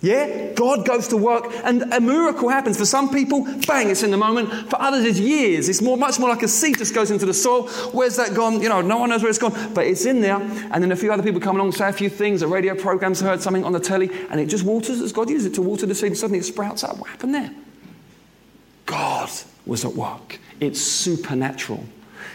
Yeah? 0.00 0.52
God 0.52 0.86
goes 0.86 1.08
to 1.08 1.16
work 1.16 1.46
and 1.64 1.82
a 1.92 2.00
miracle 2.00 2.48
happens. 2.48 2.76
For 2.78 2.84
some 2.84 3.10
people, 3.10 3.44
bang, 3.66 3.90
it's 3.90 4.02
in 4.02 4.12
the 4.12 4.16
moment. 4.16 4.48
For 4.70 4.80
others, 4.80 5.04
it's 5.04 5.18
years. 5.18 5.68
It's 5.68 5.82
more, 5.82 5.96
much 5.96 6.20
more 6.20 6.28
like 6.28 6.42
a 6.42 6.48
seed 6.48 6.78
just 6.78 6.94
goes 6.94 7.10
into 7.10 7.26
the 7.26 7.34
soil. 7.34 7.68
Where's 7.92 8.16
that 8.16 8.34
gone? 8.34 8.62
You 8.62 8.68
know, 8.68 8.80
no 8.80 8.98
one 8.98 9.10
knows 9.10 9.22
where 9.22 9.30
it's 9.30 9.38
gone, 9.38 9.74
but 9.74 9.86
it's 9.86 10.06
in 10.06 10.20
there. 10.20 10.36
And 10.36 10.82
then 10.82 10.92
a 10.92 10.96
few 10.96 11.12
other 11.12 11.22
people 11.22 11.40
come 11.40 11.56
along, 11.56 11.72
say 11.72 11.88
a 11.88 11.92
few 11.92 12.08
things. 12.08 12.42
A 12.42 12.48
radio 12.48 12.76
program's 12.76 13.20
heard 13.20 13.42
something 13.42 13.64
on 13.64 13.72
the 13.72 13.80
telly, 13.80 14.10
and 14.30 14.40
it 14.40 14.46
just 14.46 14.64
waters 14.64 15.00
as 15.00 15.12
God 15.12 15.30
uses 15.30 15.46
it 15.46 15.54
to 15.54 15.62
water 15.62 15.86
the 15.86 15.94
seed, 15.94 16.08
and 16.08 16.16
suddenly 16.16 16.38
it 16.38 16.44
sprouts 16.44 16.84
up. 16.84 16.96
What 16.98 17.10
happened 17.10 17.34
there? 17.34 17.50
God 18.86 19.30
was 19.66 19.84
at 19.84 19.94
work. 19.94 20.38
It's 20.60 20.80
supernatural. 20.80 21.84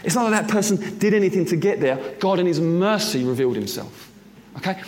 It's 0.03 0.15
not 0.15 0.29
that 0.29 0.47
that 0.47 0.51
person 0.51 0.97
did 0.99 1.13
anything 1.13 1.45
to 1.45 1.55
get 1.55 1.79
there. 1.79 2.15
God, 2.19 2.39
in 2.39 2.45
His 2.45 2.59
mercy, 2.59 3.23
revealed 3.23 3.55
Himself. 3.55 4.11
Okay? 4.57 4.81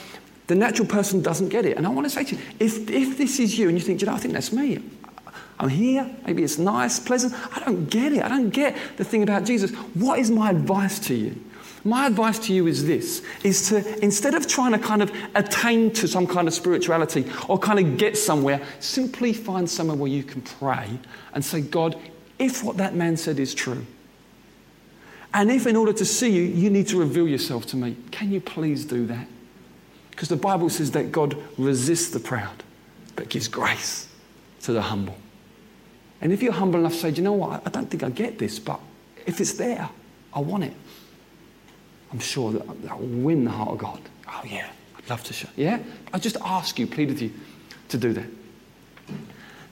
The 0.48 0.56
natural 0.56 0.88
person 0.88 1.22
doesn't 1.22 1.50
get 1.50 1.66
it. 1.66 1.78
And 1.78 1.86
I 1.86 1.90
want 1.90 2.06
to 2.06 2.10
say 2.10 2.24
to 2.24 2.36
you, 2.36 2.42
if, 2.60 2.90
if 2.90 3.18
this 3.18 3.40
is 3.40 3.58
you 3.58 3.68
and 3.68 3.78
you 3.78 3.84
think, 3.84 4.02
you 4.02 4.08
know, 4.08 4.14
I 4.14 4.18
think 4.18 4.34
that's 4.34 4.52
me. 4.52 4.84
I'm 5.60 5.70
here. 5.70 6.10
Maybe 6.26 6.44
it's 6.44 6.58
nice, 6.58 7.00
pleasant. 7.00 7.34
I 7.56 7.60
don't 7.60 7.90
get 7.90 8.12
it. 8.12 8.24
I 8.24 8.28
don't 8.28 8.50
get 8.50 8.76
the 8.98 9.04
thing 9.04 9.24
about 9.24 9.46
Jesus. 9.46 9.72
What 9.94 10.20
is 10.20 10.30
my 10.30 10.50
advice 10.52 11.00
to 11.00 11.16
you? 11.16 11.42
My 11.86 12.08
advice 12.08 12.40
to 12.40 12.54
you 12.54 12.66
is 12.66 12.86
this 12.86 13.22
is 13.44 13.70
to 13.70 14.04
instead 14.04 14.34
of 14.34 14.48
trying 14.48 14.72
to 14.72 14.80
kind 14.80 15.04
of 15.04 15.12
attain 15.36 15.92
to 15.92 16.08
some 16.08 16.26
kind 16.26 16.48
of 16.48 16.54
spirituality 16.56 17.32
or 17.48 17.60
kind 17.60 17.78
of 17.80 17.98
get 17.98 18.18
somewhere, 18.18 18.60
simply 18.80 19.34
find 19.34 19.70
somewhere 19.70 19.96
where 19.96 20.10
you 20.10 20.24
can 20.24 20.42
pray 20.42 20.90
and 21.34 21.46
say, 21.46 21.62
God, 21.62 21.96
if 22.40 22.64
what 22.64 22.78
that 22.78 22.96
man 22.96 23.16
said 23.18 23.40
is 23.40 23.54
true, 23.54 23.86
and 25.32 25.52
if 25.52 25.68
in 25.68 25.76
order 25.76 25.94
to 25.94 26.06
see 26.06 26.32
you, 26.32 26.42
you 26.42 26.72
need 26.72 26.88
to 26.88 26.98
reveal 26.98 27.28
yourself 27.28 27.68
to 27.68 27.78
me, 27.78 27.96
can 28.10 28.32
you 28.32 28.42
please 28.42 28.84
do 28.84 29.06
that? 29.06 29.28
Because 30.16 30.30
the 30.30 30.38
Bible 30.38 30.70
says 30.70 30.92
that 30.92 31.12
God 31.12 31.36
resists 31.58 32.12
the 32.12 32.22
proud, 32.22 32.64
but 33.18 33.28
gives 33.28 33.50
grace 33.50 34.08
to 34.62 34.72
the 34.72 34.82
humble. 34.82 35.18
And 36.22 36.32
if 36.32 36.42
you're 36.42 36.54
humble 36.54 36.80
enough 36.80 36.94
to 36.94 37.00
say, 37.00 37.10
you 37.10 37.22
know 37.22 37.34
what? 37.34 37.62
I 37.66 37.70
don't 37.70 37.90
think 37.92 38.02
I 38.02 38.10
get 38.10 38.40
this, 38.40 38.58
but 38.58 38.80
if 39.26 39.42
it's 39.42 39.54
there, 39.54 39.90
I 40.34 40.40
want 40.40 40.64
it. 40.64 40.74
I'm 42.14 42.20
sure 42.20 42.54
that, 42.54 42.84
that 42.84 42.98
will 42.98 43.08
win 43.08 43.44
the 43.44 43.52
heart 43.52 43.72
of 43.72 43.78
God. 43.78 44.00
Oh, 44.30 44.42
yeah, 44.46 44.70
I'd 44.98 45.10
love 45.10 45.24
to 45.26 45.34
show. 45.34 45.50
Yeah? 45.58 45.80
I 46.14 46.20
just 46.20 46.38
ask 46.42 46.80
you, 46.80 46.88
plead 46.88 47.10
with 47.10 47.22
you 47.22 47.34
to 47.90 47.98
do 47.98 48.14
that. 48.14 48.28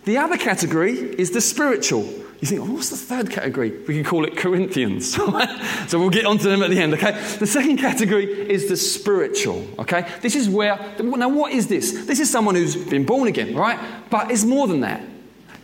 The 0.04 0.18
other 0.18 0.38
category 0.38 0.92
is 0.94 1.32
the 1.32 1.40
spiritual. 1.40 2.04
You 2.44 2.48
think, 2.48 2.62
oh, 2.62 2.74
what's 2.74 2.90
the 2.90 2.98
third 2.98 3.32
category? 3.32 3.72
We 3.88 3.94
can 3.94 4.04
call 4.04 4.26
it 4.26 4.36
Corinthians. 4.36 5.16
so 5.88 5.98
we'll 5.98 6.10
get 6.10 6.26
onto 6.26 6.50
them 6.50 6.62
at 6.62 6.70
the 6.72 6.78
end, 6.78 6.94
okay? 6.94 7.14
The 7.40 7.48
second 7.48 7.78
category 7.78 8.26
is 8.26 8.68
the 8.68 8.76
spiritual, 8.76 9.66
okay? 9.80 10.12
This 10.20 10.36
is 10.36 10.50
where, 10.50 10.78
now 11.00 11.30
what 11.30 11.54
is 11.54 11.70
this? 11.70 12.06
This 12.06 12.20
is 12.20 12.30
someone 12.30 12.56
who's 12.56 12.76
been 12.76 13.06
born 13.06 13.30
again, 13.30 13.56
right? 13.56 13.80
But 14.10 14.30
it's 14.30 14.44
more 14.44 14.68
than 14.68 14.82
that. 14.82 15.02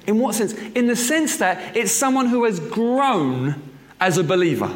In 0.07 0.19
what 0.19 0.35
sense? 0.35 0.53
In 0.53 0.87
the 0.87 0.95
sense 0.95 1.35
that 1.39 1.75
it's 1.75 1.91
someone 1.91 2.27
who 2.27 2.45
has 2.45 2.61
grown 2.61 3.61
as 3.99 4.17
a 4.17 4.23
believer 4.23 4.73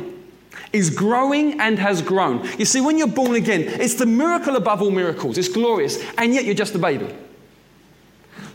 is 0.73 0.89
growing 0.89 1.61
and 1.61 1.79
has 1.79 2.01
grown. 2.01 2.45
You 2.59 2.65
see, 2.65 2.81
when 2.81 2.97
you're 2.97 3.07
born 3.07 3.35
again, 3.35 3.61
it's 3.61 3.93
the 3.93 4.05
miracle 4.05 4.57
above 4.57 4.81
all 4.81 4.91
miracles. 4.91 5.37
It's 5.37 5.47
glorious, 5.47 6.03
and 6.17 6.33
yet 6.33 6.43
you're 6.43 6.53
just 6.53 6.75
a 6.75 6.79
baby. 6.79 7.15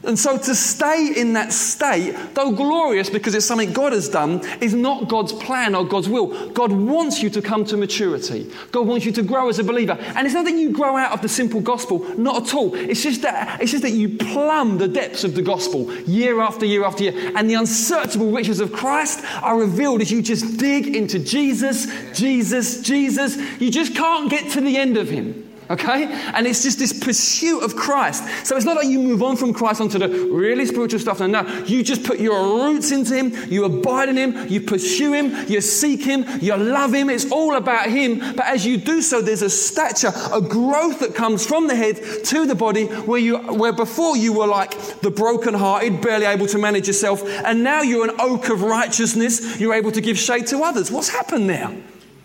And 0.04 0.18
so 0.18 0.38
to 0.38 0.54
stay 0.54 1.12
in 1.16 1.32
that 1.32 1.52
state, 1.52 2.16
though 2.34 2.52
glorious 2.52 3.10
because 3.10 3.34
it's 3.34 3.46
something 3.46 3.72
God 3.72 3.92
has 3.92 4.08
done, 4.08 4.40
is 4.60 4.74
not 4.74 5.08
God's 5.08 5.32
plan 5.32 5.74
or 5.74 5.84
God's 5.84 6.08
will. 6.08 6.50
God 6.50 6.72
wants 6.72 7.22
you 7.22 7.30
to 7.30 7.42
come 7.42 7.64
to 7.66 7.76
maturity. 7.76 8.50
God 8.70 8.86
wants 8.86 9.04
you 9.04 9.12
to 9.12 9.22
grow 9.22 9.48
as 9.48 9.58
a 9.58 9.64
believer. 9.64 9.96
And 10.16 10.26
it's 10.26 10.34
not 10.34 10.44
that 10.44 10.54
you 10.54 10.70
grow 10.70 10.96
out 10.96 11.12
of 11.12 11.22
the 11.22 11.28
simple 11.28 11.60
gospel, 11.60 12.00
not 12.16 12.48
at 12.48 12.54
all. 12.54 12.74
It's 12.74 13.02
just 13.02 13.22
that, 13.22 13.60
it's 13.60 13.72
just 13.72 13.82
that 13.82 13.92
you 13.92 14.16
plumb 14.16 14.78
the 14.78 14.88
depths 14.88 15.24
of 15.24 15.34
the 15.34 15.42
gospel 15.42 15.92
year 16.02 16.40
after 16.40 16.64
year 16.64 16.84
after 16.84 17.04
year. 17.04 17.32
And 17.36 17.50
the 17.50 17.54
unsearchable 17.54 18.30
riches 18.30 18.60
of 18.60 18.72
Christ 18.72 19.24
are 19.42 19.58
revealed 19.58 20.00
as 20.00 20.10
you 20.10 20.22
just 20.22 20.58
dig 20.58 20.94
into 20.94 21.18
Jesus, 21.18 21.86
Jesus, 22.12 22.82
Jesus. 22.82 23.36
You 23.60 23.70
just 23.70 23.94
can't 23.94 24.30
get 24.30 24.52
to 24.52 24.60
the 24.60 24.76
end 24.76 24.96
of 24.96 25.08
Him 25.08 25.47
okay? 25.70 26.04
And 26.34 26.46
it's 26.46 26.62
just 26.62 26.78
this 26.78 26.92
pursuit 26.92 27.62
of 27.62 27.76
Christ. 27.76 28.24
So 28.46 28.56
it's 28.56 28.64
not 28.64 28.76
like 28.76 28.88
you 28.88 28.98
move 28.98 29.22
on 29.22 29.36
from 29.36 29.52
Christ 29.52 29.80
onto 29.80 29.98
the 29.98 30.08
really 30.08 30.66
spiritual 30.66 31.00
stuff. 31.00 31.20
No, 31.20 31.26
no. 31.26 31.64
You 31.64 31.82
just 31.82 32.04
put 32.04 32.20
your 32.20 32.64
roots 32.64 32.90
into 32.90 33.14
Him, 33.14 33.34
you 33.50 33.64
abide 33.64 34.08
in 34.08 34.16
Him, 34.16 34.48
you 34.48 34.60
pursue 34.60 35.12
Him, 35.12 35.34
you 35.48 35.60
seek 35.60 36.02
Him, 36.02 36.24
you 36.40 36.56
love 36.56 36.94
Him. 36.94 37.10
It's 37.10 37.30
all 37.30 37.56
about 37.56 37.88
Him. 37.88 38.18
But 38.18 38.46
as 38.46 38.66
you 38.66 38.76
do 38.76 39.02
so, 39.02 39.20
there's 39.20 39.42
a 39.42 39.50
stature, 39.50 40.12
a 40.32 40.40
growth 40.40 41.00
that 41.00 41.14
comes 41.14 41.46
from 41.46 41.66
the 41.66 41.76
head 41.76 42.00
to 42.24 42.46
the 42.46 42.54
body 42.54 42.86
where, 42.86 43.20
you, 43.20 43.38
where 43.38 43.72
before 43.72 44.16
you 44.16 44.32
were 44.32 44.46
like 44.46 44.78
the 45.00 45.10
brokenhearted, 45.10 46.00
barely 46.00 46.26
able 46.26 46.46
to 46.46 46.58
manage 46.58 46.86
yourself, 46.86 47.22
and 47.44 47.62
now 47.62 47.82
you're 47.82 48.08
an 48.08 48.20
oak 48.20 48.48
of 48.48 48.62
righteousness. 48.62 49.58
You're 49.60 49.74
able 49.74 49.92
to 49.92 50.00
give 50.00 50.18
shade 50.18 50.46
to 50.48 50.62
others. 50.62 50.90
What's 50.90 51.08
happened 51.08 51.48
there? 51.48 51.74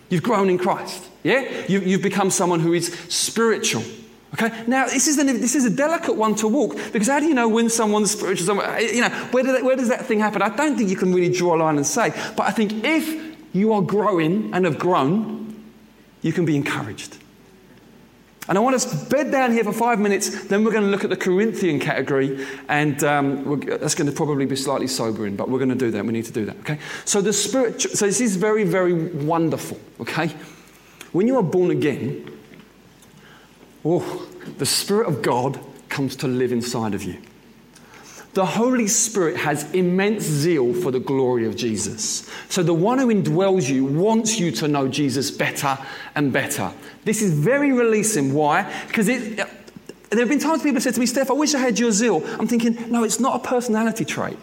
You've 0.08 0.22
grown 0.22 0.48
in 0.48 0.58
Christ. 0.58 1.10
Yeah? 1.24 1.66
You, 1.66 1.80
you've 1.80 2.02
become 2.02 2.30
someone 2.30 2.60
who 2.60 2.72
is 2.72 2.94
spiritual. 3.08 3.82
Okay? 4.34 4.64
Now, 4.66 4.86
this 4.86 5.08
is, 5.08 5.18
an, 5.18 5.26
this 5.26 5.54
is 5.54 5.64
a 5.64 5.70
delicate 5.70 6.14
one 6.14 6.34
to 6.36 6.48
walk 6.48 6.76
because 6.92 7.08
how 7.08 7.18
do 7.18 7.26
you 7.26 7.34
know 7.34 7.48
when 7.48 7.68
someone's 7.70 8.12
spiritual? 8.12 8.56
You 8.80 9.00
know, 9.00 9.08
where, 9.30 9.64
where 9.64 9.76
does 9.76 9.88
that 9.88 10.06
thing 10.06 10.20
happen? 10.20 10.42
I 10.42 10.54
don't 10.54 10.76
think 10.76 10.90
you 10.90 10.96
can 10.96 11.12
really 11.12 11.34
draw 11.34 11.56
a 11.56 11.58
line 11.58 11.76
and 11.76 11.86
say. 11.86 12.10
But 12.36 12.46
I 12.46 12.50
think 12.50 12.84
if 12.84 13.36
you 13.52 13.72
are 13.72 13.82
growing 13.82 14.52
and 14.54 14.64
have 14.64 14.78
grown, 14.78 15.64
you 16.22 16.32
can 16.32 16.44
be 16.44 16.56
encouraged. 16.56 17.18
And 18.46 18.58
I 18.58 18.60
want 18.60 18.76
us 18.76 18.84
to 18.84 19.10
bed 19.10 19.30
down 19.30 19.52
here 19.52 19.64
for 19.64 19.72
five 19.72 19.98
minutes, 19.98 20.46
then 20.46 20.64
we're 20.64 20.72
going 20.72 20.84
to 20.84 20.90
look 20.90 21.04
at 21.04 21.08
the 21.08 21.16
Corinthian 21.16 21.80
category, 21.80 22.46
and 22.68 23.02
um, 23.02 23.60
that's 23.60 23.94
going 23.94 24.10
to 24.10 24.14
probably 24.14 24.44
be 24.44 24.56
slightly 24.56 24.86
sobering, 24.86 25.34
but 25.34 25.48
we're 25.48 25.58
going 25.58 25.70
to 25.70 25.74
do 25.74 25.90
that. 25.92 26.04
We 26.04 26.12
need 26.12 26.26
to 26.26 26.32
do 26.32 26.44
that, 26.44 26.58
okay? 26.58 26.78
So, 27.06 27.22
the 27.22 27.32
spirit, 27.32 27.80
so 27.80 28.04
this 28.04 28.20
is 28.20 28.36
very, 28.36 28.64
very 28.64 28.92
wonderful, 28.92 29.80
okay? 30.00 30.34
When 31.14 31.28
you 31.28 31.38
are 31.38 31.44
born 31.44 31.70
again, 31.70 32.28
oh, 33.84 34.28
the 34.58 34.66
Spirit 34.66 35.06
of 35.06 35.22
God 35.22 35.60
comes 35.88 36.16
to 36.16 36.26
live 36.26 36.50
inside 36.50 36.92
of 36.92 37.04
you. 37.04 37.22
The 38.32 38.44
Holy 38.44 38.88
Spirit 38.88 39.36
has 39.36 39.70
immense 39.70 40.24
zeal 40.24 40.74
for 40.74 40.90
the 40.90 40.98
glory 40.98 41.46
of 41.46 41.54
Jesus. 41.54 42.28
So 42.48 42.64
the 42.64 42.74
one 42.74 42.98
who 42.98 43.14
indwells 43.14 43.70
you 43.70 43.84
wants 43.84 44.40
you 44.40 44.50
to 44.50 44.66
know 44.66 44.88
Jesus 44.88 45.30
better 45.30 45.78
and 46.16 46.32
better. 46.32 46.72
This 47.04 47.22
is 47.22 47.32
very 47.32 47.70
releasing. 47.70 48.34
Why? 48.34 48.64
Because 48.88 49.06
it, 49.06 49.36
there 49.36 50.18
have 50.18 50.28
been 50.28 50.40
times 50.40 50.62
people 50.62 50.74
have 50.74 50.82
said 50.82 50.94
to 50.94 51.00
me, 51.00 51.06
Steph, 51.06 51.30
I 51.30 51.34
wish 51.34 51.54
I 51.54 51.60
had 51.60 51.78
your 51.78 51.92
zeal. 51.92 52.24
I'm 52.40 52.48
thinking, 52.48 52.90
no, 52.90 53.04
it's 53.04 53.20
not 53.20 53.36
a 53.36 53.48
personality 53.48 54.04
trait. 54.04 54.36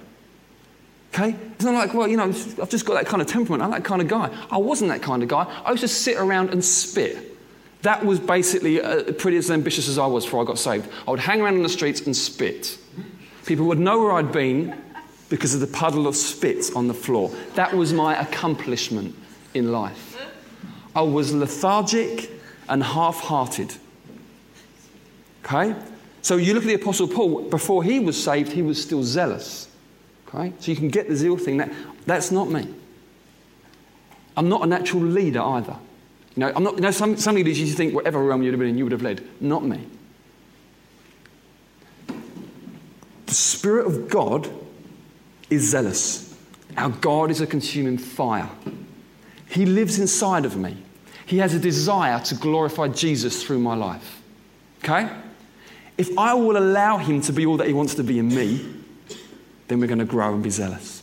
Okay? 1.13 1.35
It's 1.53 1.65
not 1.65 1.73
like, 1.73 1.93
well, 1.93 2.07
you 2.07 2.15
know, 2.15 2.23
I've 2.23 2.69
just 2.69 2.85
got 2.85 2.93
that 2.93 3.05
kind 3.05 3.21
of 3.21 3.27
temperament. 3.27 3.61
I'm 3.61 3.71
that 3.71 3.83
kind 3.83 4.01
of 4.01 4.07
guy. 4.07 4.29
I 4.49 4.57
wasn't 4.57 4.89
that 4.91 5.01
kind 5.01 5.21
of 5.21 5.29
guy. 5.29 5.43
I 5.65 5.71
used 5.71 5.81
to 5.81 5.87
sit 5.87 6.17
around 6.17 6.51
and 6.51 6.63
spit. 6.63 7.37
That 7.81 8.05
was 8.05 8.19
basically 8.19 8.81
uh, 8.81 9.11
pretty 9.13 9.37
as 9.37 9.51
ambitious 9.51 9.89
as 9.89 9.97
I 9.97 10.05
was 10.05 10.23
before 10.23 10.41
I 10.43 10.45
got 10.45 10.59
saved. 10.59 10.87
I 11.07 11.11
would 11.11 11.19
hang 11.19 11.41
around 11.41 11.55
in 11.55 11.63
the 11.63 11.69
streets 11.69 12.01
and 12.01 12.15
spit. 12.15 12.77
People 13.45 13.65
would 13.65 13.79
know 13.79 13.99
where 13.99 14.13
I'd 14.13 14.31
been 14.31 14.79
because 15.29 15.53
of 15.53 15.61
the 15.61 15.67
puddle 15.67 16.07
of 16.07 16.15
spit 16.15 16.67
on 16.75 16.87
the 16.87 16.93
floor. 16.93 17.31
That 17.55 17.73
was 17.73 17.91
my 17.91 18.19
accomplishment 18.21 19.15
in 19.53 19.71
life. 19.71 20.17
I 20.95 21.01
was 21.01 21.33
lethargic 21.33 22.29
and 22.69 22.83
half 22.83 23.19
hearted. 23.19 23.73
Okay? 25.43 25.75
So 26.21 26.37
you 26.37 26.53
look 26.53 26.63
at 26.63 26.67
the 26.67 26.75
Apostle 26.75 27.07
Paul, 27.07 27.49
before 27.49 27.83
he 27.83 27.99
was 27.99 28.21
saved, 28.21 28.51
he 28.51 28.61
was 28.61 28.81
still 28.81 29.03
zealous. 29.03 29.67
Okay? 30.33 30.53
So 30.59 30.71
you 30.71 30.77
can 30.77 30.89
get 30.89 31.07
the 31.07 31.15
zeal 31.15 31.37
thing. 31.37 31.57
That, 31.57 31.71
that's 32.05 32.31
not 32.31 32.49
me. 32.49 32.67
I'm 34.37 34.49
not 34.49 34.63
a 34.63 34.65
natural 34.65 35.03
leader 35.03 35.41
either. 35.41 35.75
You 36.35 36.41
know, 36.41 36.53
I'm 36.55 36.63
not, 36.63 36.75
you 36.75 36.81
know 36.81 36.91
some, 36.91 37.17
some 37.17 37.35
leaders 37.35 37.59
you 37.59 37.67
think 37.67 37.93
whatever 37.93 38.23
realm 38.23 38.41
you'd 38.41 38.53
have 38.53 38.59
been 38.59 38.69
in, 38.69 38.77
you 38.77 38.85
would 38.85 38.93
have 38.93 39.01
led. 39.01 39.21
Not 39.41 39.65
me. 39.65 39.85
The 43.25 43.33
Spirit 43.33 43.87
of 43.87 44.09
God 44.09 44.49
is 45.49 45.69
zealous. 45.69 46.37
Our 46.77 46.89
God 46.89 47.31
is 47.31 47.41
a 47.41 47.47
consuming 47.47 47.97
fire. 47.97 48.49
He 49.49 49.65
lives 49.65 49.99
inside 49.99 50.45
of 50.45 50.55
me. 50.55 50.77
He 51.25 51.37
has 51.39 51.53
a 51.53 51.59
desire 51.59 52.19
to 52.21 52.35
glorify 52.35 52.87
Jesus 52.87 53.43
through 53.43 53.59
my 53.59 53.75
life. 53.75 54.21
Okay? 54.83 55.09
If 55.97 56.17
I 56.17 56.33
will 56.33 56.57
allow 56.57 56.97
Him 56.97 57.21
to 57.21 57.33
be 57.33 57.45
all 57.45 57.57
that 57.57 57.67
He 57.67 57.73
wants 57.73 57.95
to 57.95 58.03
be 58.03 58.19
in 58.19 58.29
me, 58.29 58.80
then 59.71 59.79
we're 59.79 59.87
going 59.87 59.99
to 59.99 60.05
grow 60.05 60.33
and 60.33 60.43
be 60.43 60.49
zealous. 60.49 61.01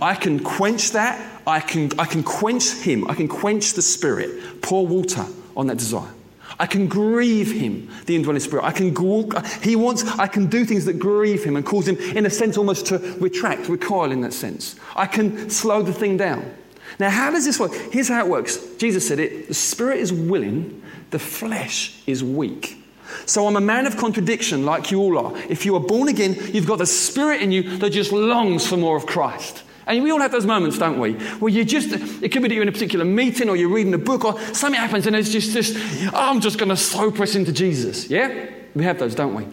I 0.00 0.14
can 0.14 0.38
quench 0.38 0.92
that. 0.92 1.42
I 1.48 1.58
can, 1.58 1.90
I 1.98 2.04
can 2.04 2.22
quench 2.22 2.74
Him. 2.74 3.10
I 3.10 3.14
can 3.14 3.26
quench 3.26 3.72
the 3.72 3.82
Spirit. 3.82 4.62
Pour 4.62 4.86
water 4.86 5.26
on 5.56 5.66
that 5.66 5.78
desire. 5.78 6.12
I 6.60 6.66
can 6.66 6.86
grieve 6.86 7.50
him, 7.50 7.88
the 8.04 8.14
indwelling 8.14 8.38
spirit. 8.40 8.64
I 8.64 8.72
can 8.72 8.94
he 9.62 9.74
wants, 9.74 10.04
I 10.18 10.26
can 10.26 10.46
do 10.46 10.64
things 10.66 10.84
that 10.84 10.98
grieve 10.98 11.42
him 11.42 11.56
and 11.56 11.64
cause 11.64 11.88
him, 11.88 11.96
in 11.96 12.26
a 12.26 12.30
sense, 12.30 12.58
almost 12.58 12.86
to 12.86 12.98
retract, 13.18 13.68
recoil 13.68 14.12
in 14.12 14.20
that 14.20 14.34
sense. 14.34 14.76
I 14.94 15.06
can 15.06 15.48
slow 15.50 15.82
the 15.82 15.94
thing 15.94 16.18
down. 16.18 16.54
Now, 17.00 17.08
how 17.08 17.30
does 17.30 17.46
this 17.46 17.58
work? 17.58 17.72
Here's 17.72 18.08
how 18.08 18.24
it 18.24 18.28
works. 18.28 18.58
Jesus 18.76 19.08
said 19.08 19.18
it 19.18 19.48
the 19.48 19.54
spirit 19.54 19.98
is 19.98 20.12
willing, 20.12 20.82
the 21.10 21.18
flesh 21.18 22.02
is 22.06 22.22
weak. 22.22 22.81
So 23.26 23.46
I'm 23.46 23.56
a 23.56 23.60
man 23.60 23.86
of 23.86 23.96
contradiction, 23.96 24.64
like 24.64 24.90
you 24.90 25.00
all 25.00 25.18
are. 25.18 25.38
If 25.48 25.64
you 25.64 25.74
are 25.76 25.80
born 25.80 26.08
again, 26.08 26.36
you've 26.52 26.66
got 26.66 26.78
the 26.78 26.86
spirit 26.86 27.42
in 27.42 27.52
you 27.52 27.78
that 27.78 27.90
just 27.90 28.12
longs 28.12 28.66
for 28.66 28.76
more 28.76 28.96
of 28.96 29.06
Christ. 29.06 29.62
And 29.86 30.02
we 30.02 30.12
all 30.12 30.20
have 30.20 30.30
those 30.30 30.46
moments, 30.46 30.78
don't 30.78 31.00
we? 31.00 31.14
Where 31.14 31.52
you 31.52 31.64
just, 31.64 31.92
it 31.92 32.30
could 32.30 32.42
be 32.42 32.48
that 32.48 32.54
you're 32.54 32.62
in 32.62 32.68
a 32.68 32.72
particular 32.72 33.04
meeting 33.04 33.48
or 33.48 33.56
you're 33.56 33.68
reading 33.68 33.92
a 33.94 33.98
book 33.98 34.24
or 34.24 34.40
something 34.54 34.80
happens 34.80 35.06
and 35.06 35.16
it's 35.16 35.30
just, 35.30 35.52
this, 35.52 35.76
oh, 36.06 36.30
I'm 36.30 36.40
just 36.40 36.58
going 36.58 36.68
to 36.68 36.76
so 36.76 37.10
press 37.10 37.34
into 37.34 37.52
Jesus. 37.52 38.08
Yeah? 38.08 38.48
We 38.74 38.84
have 38.84 38.98
those, 38.98 39.14
don't 39.14 39.34
we? 39.34 39.46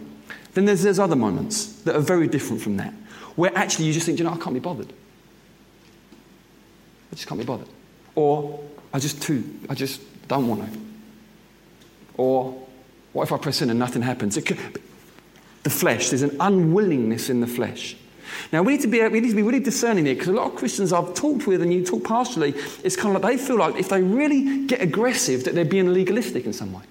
Then 0.54 0.66
there's, 0.66 0.84
there's 0.84 1.00
other 1.00 1.16
moments 1.16 1.82
that 1.84 1.96
are 1.96 2.02
very 2.02 2.28
different 2.28 2.62
from 2.62 2.78
that, 2.78 2.94
where 3.36 3.52
actually 3.58 3.86
you 3.86 3.94
just 3.94 4.06
think, 4.06 4.20
you 4.20 4.26
know, 4.26 4.32
I 4.32 4.38
can't 4.38 4.54
be 4.54 4.60
bothered. 4.60 4.92
I 7.12 7.16
just 7.16 7.28
can't 7.28 7.40
be 7.40 7.46
bothered. 7.46 7.68
Or 8.16 8.60
I 8.94 9.00
just 9.00 9.22
too, 9.22 9.44
I 9.70 9.76
just 9.76 10.02
don't 10.28 10.48
want 10.48 10.72
to. 10.72 10.80
Or 12.18 12.68
what 13.14 13.24
if 13.24 13.32
I 13.32 13.38
press 13.38 13.62
in 13.62 13.70
and 13.70 13.80
nothing 13.80 14.02
happens? 14.02 14.38
Could, 14.38 14.60
the 15.64 15.70
flesh, 15.70 16.10
there's 16.10 16.22
an 16.22 16.38
unwillingness 16.40 17.30
in 17.30 17.42
the 17.42 17.48
flesh. 17.48 17.96
Now, 18.52 18.64
we 18.64 18.74
need 18.74 18.82
to 18.82 18.88
be, 18.88 19.06
we 19.08 19.20
need 19.20 19.30
to 19.30 19.36
be 19.36 19.42
really 19.42 19.60
discerning 19.60 20.06
here 20.06 20.16
because 20.16 20.30
a 20.30 20.34
lot 20.34 20.52
of 20.52 20.56
Christians 20.56 20.94
I've 20.94 21.14
talked 21.14 21.48
with 21.48 21.62
and 21.62 21.74
you 21.74 21.86
talk 21.86 22.04
pastorally, 22.04 22.56
it's 22.84 22.96
kind 22.96 23.16
of 23.16 23.22
like 23.22 23.38
they 23.38 23.44
feel 23.44 23.58
like 23.58 23.76
if 23.76 23.90
they 23.90 24.02
really 24.02 24.66
get 24.66 24.82
aggressive, 24.82 25.44
that 25.44 25.56
they're 25.56 25.66
being 25.66 25.94
legalistic 25.94 26.46
in 26.46 26.54
some 26.54 26.74
way. 26.74 26.84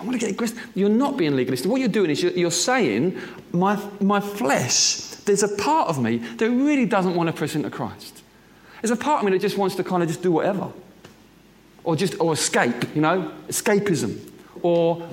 I 0.00 0.04
want 0.04 0.14
to 0.14 0.18
get 0.18 0.30
aggressive. 0.30 0.70
You're 0.74 0.88
not 0.88 1.16
being 1.16 1.36
legalistic. 1.36 1.70
What 1.70 1.80
you're 1.80 1.88
doing 1.88 2.10
is 2.10 2.22
you're, 2.22 2.32
you're 2.32 2.50
saying, 2.50 3.20
my, 3.52 3.80
my 4.00 4.20
flesh, 4.20 4.96
there's 5.24 5.42
a 5.42 5.56
part 5.56 5.88
of 5.88 6.00
me 6.00 6.18
that 6.18 6.50
really 6.50 6.86
doesn't 6.86 7.14
want 7.14 7.28
to 7.28 7.32
press 7.32 7.54
into 7.54 7.70
Christ. 7.70 8.22
There's 8.82 8.90
a 8.90 8.96
part 8.96 9.20
of 9.20 9.24
me 9.30 9.36
that 9.36 9.42
just 9.42 9.56
wants 9.56 9.76
to 9.76 9.84
kind 9.84 10.02
of 10.02 10.08
just 10.08 10.22
do 10.22 10.32
whatever. 10.32 10.72
Or 11.84 11.96
just, 11.96 12.20
or 12.20 12.32
escape, 12.32 12.94
you 12.94 13.00
know, 13.00 13.32
escapism. 13.48 14.18
Or 14.62 15.08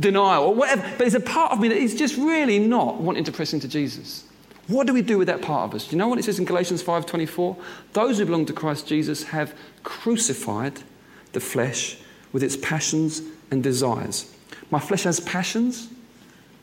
denial, 0.00 0.44
or 0.44 0.54
whatever. 0.54 0.82
But 0.82 0.98
there's 0.98 1.14
a 1.14 1.20
part 1.20 1.52
of 1.52 1.60
me 1.60 1.68
that 1.68 1.76
is 1.76 1.94
just 1.94 2.16
really 2.16 2.58
not 2.58 3.00
wanting 3.00 3.24
to 3.24 3.32
press 3.32 3.52
into 3.52 3.68
Jesus. 3.68 4.24
What 4.68 4.86
do 4.86 4.92
we 4.92 5.02
do 5.02 5.18
with 5.18 5.28
that 5.28 5.40
part 5.40 5.68
of 5.68 5.74
us? 5.74 5.86
Do 5.86 5.92
you 5.92 5.98
know 5.98 6.08
what 6.08 6.18
it 6.18 6.24
says 6.24 6.38
in 6.38 6.44
Galatians 6.44 6.82
5:24? 6.82 7.56
Those 7.94 8.18
who 8.18 8.26
belong 8.26 8.46
to 8.46 8.52
Christ 8.52 8.86
Jesus 8.86 9.24
have 9.24 9.54
crucified 9.82 10.80
the 11.32 11.40
flesh 11.40 11.98
with 12.32 12.42
its 12.42 12.56
passions 12.56 13.22
and 13.50 13.62
desires. 13.62 14.32
My 14.70 14.78
flesh 14.78 15.04
has 15.04 15.20
passions, 15.20 15.88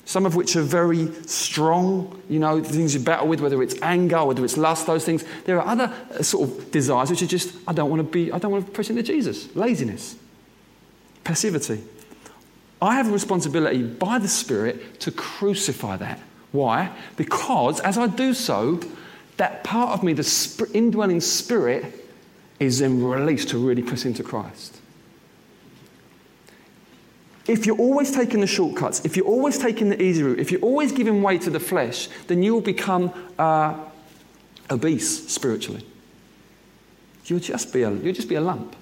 some 0.06 0.28
of 0.28 0.36
which 0.36 0.56
are 0.56 0.62
very 0.62 1.12
strong, 1.26 2.22
you 2.30 2.38
know, 2.38 2.60
the 2.60 2.70
things 2.70 2.94
you 2.94 3.00
battle 3.00 3.28
with, 3.28 3.42
whether 3.42 3.62
it's 3.64 3.76
anger, 3.82 4.24
whether 4.24 4.46
it's 4.46 4.58
lust, 4.58 4.86
those 4.86 5.04
things. 5.04 5.26
There 5.46 5.60
are 5.60 5.68
other 5.68 5.92
uh, 6.12 6.22
sort 6.22 6.48
of 6.48 6.72
desires 6.72 7.10
which 7.10 7.24
are 7.24 7.28
just, 7.28 7.56
I 7.68 7.74
don't 7.74 7.90
want 7.90 8.02
to 8.02 8.04
be, 8.04 8.32
I 8.32 8.38
don't 8.38 8.52
want 8.52 8.68
to 8.68 8.72
press 8.72 8.92
into 8.92 9.02
Jesus. 9.02 9.54
Laziness, 9.56 10.16
passivity. 11.24 11.84
I 12.86 12.96
have 12.96 13.10
a 13.10 13.12
responsibility 13.12 13.82
by 13.82 14.20
the 14.20 14.28
Spirit 14.28 15.00
to 15.00 15.12
crucify 15.12 15.98
that. 15.98 16.20
Why? 16.52 16.92
Because 17.18 17.80
as 17.80 17.98
I 17.98 18.06
do 18.06 18.36
so, 18.36 18.80
that 19.38 19.64
part 19.64 19.92
of 19.92 20.04
me, 20.04 20.14
the 20.14 20.70
indwelling 20.72 21.20
spirit, 21.20 22.08
is 22.60 22.80
then 22.80 23.04
released 23.04 23.50
to 23.50 23.58
really 23.58 23.82
press 23.82 24.06
into 24.06 24.22
Christ. 24.22 24.80
If 27.48 27.66
you're 27.66 27.78
always 27.78 28.12
taking 28.12 28.40
the 28.40 28.48
shortcuts, 28.48 29.04
if 29.04 29.18
you're 29.18 29.26
always 29.26 29.58
taking 29.58 29.90
the 29.90 30.02
easy 30.02 30.22
route, 30.22 30.40
if 30.40 30.52
you're 30.52 30.62
always 30.62 30.92
giving 30.92 31.24
way 31.24 31.40
to 31.40 31.50
the 31.50 31.60
flesh, 31.60 32.08
then 32.28 32.44
you 32.44 32.54
will 32.54 32.62
become 32.62 33.12
uh, 33.40 33.76
obese 34.70 35.28
spiritually. 35.28 35.86
You'll 37.26 37.40
just 37.40 37.74
be 37.74 37.82
a, 37.82 37.92
you'll 37.92 38.14
just 38.14 38.30
be 38.30 38.36
a 38.36 38.42
lump. 38.42 38.76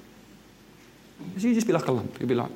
You'll 1.38 1.54
just 1.54 1.68
be 1.68 1.74
like 1.74 1.88
a 1.88 1.92
lump. 1.94 2.20
You'll 2.20 2.30
be 2.30 2.36
like, 2.36 2.52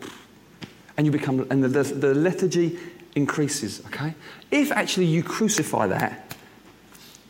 and 0.98 1.06
you 1.06 1.12
become, 1.12 1.48
and 1.50 1.64
the, 1.64 1.84
the, 1.84 2.14
lethargy 2.16 2.78
increases, 3.16 3.82
okay? 3.88 4.16
If 4.52 4.72
actually 4.72 5.06
you 5.06 5.24
crucify 5.24 5.88
that 5.88 6.36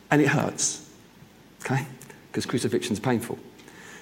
and 0.09 0.21
it 0.21 0.29
hurts, 0.29 0.89
okay? 1.61 1.85
Because 2.31 2.45
crucifixion 2.45 2.93
is 2.93 2.99
painful. 2.99 3.37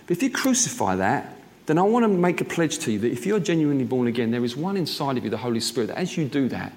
But 0.08 0.18
if 0.18 0.24
you 0.24 0.30
crucify 0.30 0.96
that, 0.98 1.36
then 1.66 1.80
I 1.80 1.82
want 1.82 2.04
to 2.04 2.10
make 2.10 2.42
a 2.42 2.46
pledge 2.46 2.78
to 2.80 2.92
you 2.92 3.00
that 3.00 3.12
if 3.12 3.26
you're 3.26 3.40
genuinely 3.40 3.86
born 3.86 4.08
again, 4.08 4.30
there 4.30 4.44
is 4.44 4.56
one 4.56 4.78
inside 4.78 5.18
of 5.18 5.24
you, 5.24 5.32
the 5.32 5.38
Holy 5.38 5.60
Spirit, 5.60 5.88
that 5.88 5.98
as 5.98 6.16
you 6.16 6.26
do 6.26 6.48
that, 6.50 6.72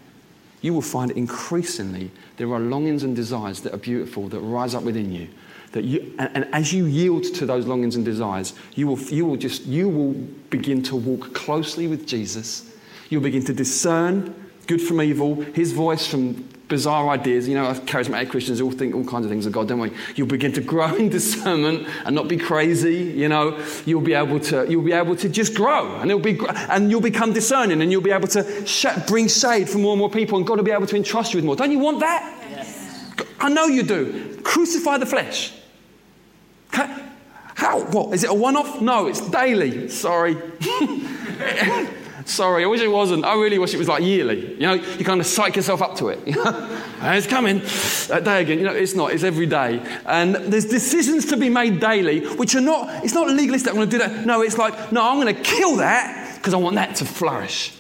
you 0.61 0.73
will 0.73 0.83
find 0.83 1.11
increasingly 1.13 2.11
there 2.37 2.53
are 2.53 2.59
longings 2.59 3.05
and 3.05 3.15
desires 3.15 3.61
that 3.61 3.75
are 3.75 3.79
beautiful 3.79 4.29
that 4.29 4.41
rise 4.41 4.75
up 4.75 4.83
within 4.83 5.13
you. 5.13 5.29
That 5.73 5.85
you 5.85 6.15
and, 6.19 6.31
and 6.35 6.55
as 6.55 6.73
you 6.73 6.87
yield 6.87 7.25
to 7.35 7.47
those 7.47 7.67
longings 7.67 7.97
and 7.97 8.05
desires, 8.05 8.55
you 8.75 8.87
will, 8.87 8.99
you 8.99 9.27
will 9.27 9.37
just 9.37 9.67
you 9.67 9.89
will 9.89 10.15
begin 10.51 10.83
to 10.85 10.97
walk 10.97 11.35
closely 11.35 11.87
with 11.87 12.07
Jesus. 12.07 12.68
You'll 13.09 13.23
begin 13.23 13.45
to 13.47 13.53
discern 13.53 14.35
good 14.67 14.83
from 14.83 15.01
evil, 15.01 15.37
his 15.37 15.73
voice 15.73 16.07
from 16.07 16.47
bizarre 16.69 17.09
ideas. 17.09 17.49
You 17.49 17.55
know, 17.55 17.73
charismatic 17.73 18.29
Christians 18.29 18.61
all 18.61 18.71
think 18.71 18.95
all 18.95 19.05
kinds 19.05 19.25
of 19.25 19.31
things 19.31 19.47
of 19.47 19.53
God, 19.53 19.69
don't 19.69 19.81
we? 19.81 19.91
You'll 20.15 20.29
begin 20.29 20.53
to 20.53 20.61
grow 20.61 20.95
in 20.97 21.09
discernment 21.09 21.89
and 22.05 22.15
not 22.15 22.29
be 22.29 22.37
crazy. 22.37 22.97
You 22.97 23.29
know, 23.29 23.59
you'll 23.87 24.03
be 24.03 24.15
able 24.15 24.39
to 24.41 24.67
you'll 24.71 24.85
be 24.85 24.93
able 24.93 25.17
to 25.17 25.29
just 25.29 25.55
grow, 25.55 25.97
and 25.97 26.11
it'll 26.11 26.23
be 26.23 26.39
and 26.49 26.91
you'll 26.91 27.01
become 27.01 27.33
discerning, 27.33 27.81
and 27.81 27.91
you'll 27.91 28.03
be 28.03 28.13
able 28.13 28.29
to 28.29 28.67
sh- 28.67 28.87
bring 29.07 29.29
shade 29.29 29.69
for 29.69 29.79
more 29.79 29.93
and 29.93 29.99
more 29.99 30.11
people, 30.11 30.39
and 30.39 30.47
God 30.47 30.59
will 30.59 30.65
be 30.65 30.71
able 30.71 30.87
to 30.87 30.97
entrust 30.97 31.33
you 31.33 31.39
with 31.39 31.45
more. 31.45 31.57
Don't 31.57 31.73
you 31.73 31.79
want 31.79 32.01
that? 32.01 32.35
Yes. 32.51 33.11
I 33.41 33.49
know 33.49 33.67
you 33.67 33.83
do. 33.83 34.39
Crucify 34.43 34.99
the 34.99 35.07
flesh. 35.07 35.55
How? 36.71 37.81
What? 37.87 38.15
Is 38.15 38.23
it 38.23 38.31
a 38.31 38.35
one-off? 38.35 38.81
No, 38.81 39.09
it's 39.09 39.21
daily. 39.31 39.89
Sorry. 39.89 40.37
Sorry, 42.29 42.63
I 42.63 42.67
wish 42.67 42.83
it 42.83 42.89
wasn't. 42.89 43.25
I 43.25 43.35
really 43.35 43.59
wish 43.59 43.73
it 43.73 43.79
was 43.79 43.89
like 43.89 44.03
yearly. 44.03 44.53
You 44.53 44.61
know, 44.61 44.75
you 44.75 45.05
kind 45.05 45.19
of 45.19 45.27
psych 45.27 45.57
yourself 45.57 45.81
up 45.81 45.97
to 45.97 46.09
it. 46.09 46.21
It's 47.01 47.29
coming 47.29 47.61
that 48.09 48.25
day 48.25 48.43
again. 48.43 48.59
You 48.59 48.65
know, 48.65 48.73
it's 48.73 48.95
not. 48.95 49.13
It's 49.13 49.23
every 49.23 49.47
day. 49.47 49.81
And 50.05 50.35
there's 50.35 50.67
decisions 50.67 51.27
to 51.27 51.37
be 51.37 51.49
made 51.49 51.79
daily, 51.79 52.27
which 52.35 52.57
are 52.57 52.61
not, 52.61 53.05
it's 53.05 53.15
not 53.15 53.29
legalistic. 53.29 53.71
I'm 53.71 53.77
going 53.77 53.89
to 53.89 53.99
do 53.99 54.03
that. 54.05 54.27
No, 54.27 54.43
it's 54.43 54.59
like, 54.59 54.91
no, 54.91 55.09
I'm 55.09 55.21
going 55.21 55.33
to 55.33 55.41
kill 55.41 55.77
that 55.77 56.35
because 56.37 56.55
I 56.55 56.57
want 56.57 56.75
that 56.75 56.97
to 56.97 57.05
flourish. 57.05 57.73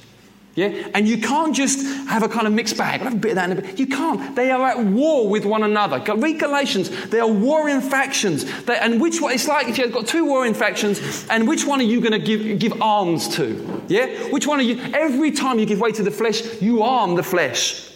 Yeah? 0.54 0.88
And 0.92 1.06
you 1.06 1.18
can't 1.18 1.54
just 1.54 1.86
have 2.08 2.24
a 2.24 2.28
kind 2.28 2.46
of 2.46 2.52
mixed 2.52 2.76
bag. 2.76 3.00
I'll 3.00 3.10
have 3.10 3.14
a 3.14 3.20
bit 3.20 3.30
of 3.30 3.34
that 3.36 3.50
in 3.50 3.58
a 3.58 3.60
bit. 3.60 3.78
You 3.78 3.86
can't. 3.86 4.34
They 4.34 4.50
are 4.50 4.66
at 4.66 4.78
war 4.78 5.28
with 5.28 5.44
one 5.44 5.62
another. 5.62 6.02
Read 6.16 6.40
Galatians. 6.40 6.90
They 7.10 7.20
are 7.20 7.28
warring 7.28 7.80
factions. 7.80 8.44
They, 8.64 8.76
and 8.76 9.00
which 9.00 9.20
one? 9.20 9.32
It's 9.32 9.46
like 9.46 9.68
if 9.68 9.78
you've 9.78 9.92
got 9.92 10.08
two 10.08 10.24
warring 10.24 10.54
factions, 10.54 11.26
and 11.30 11.46
which 11.46 11.64
one 11.64 11.80
are 11.80 11.84
you 11.84 12.00
going 12.00 12.12
to 12.12 12.18
give, 12.18 12.58
give 12.58 12.82
arms 12.82 13.28
to? 13.36 13.84
Yeah? 13.86 14.06
Which 14.30 14.46
one 14.46 14.58
are 14.58 14.64
you? 14.64 14.80
Every 14.94 15.30
time 15.30 15.60
you 15.60 15.66
give 15.66 15.80
way 15.80 15.92
to 15.92 16.02
the 16.02 16.10
flesh, 16.10 16.60
you 16.60 16.82
arm 16.82 17.14
the 17.14 17.22
flesh. 17.22 17.94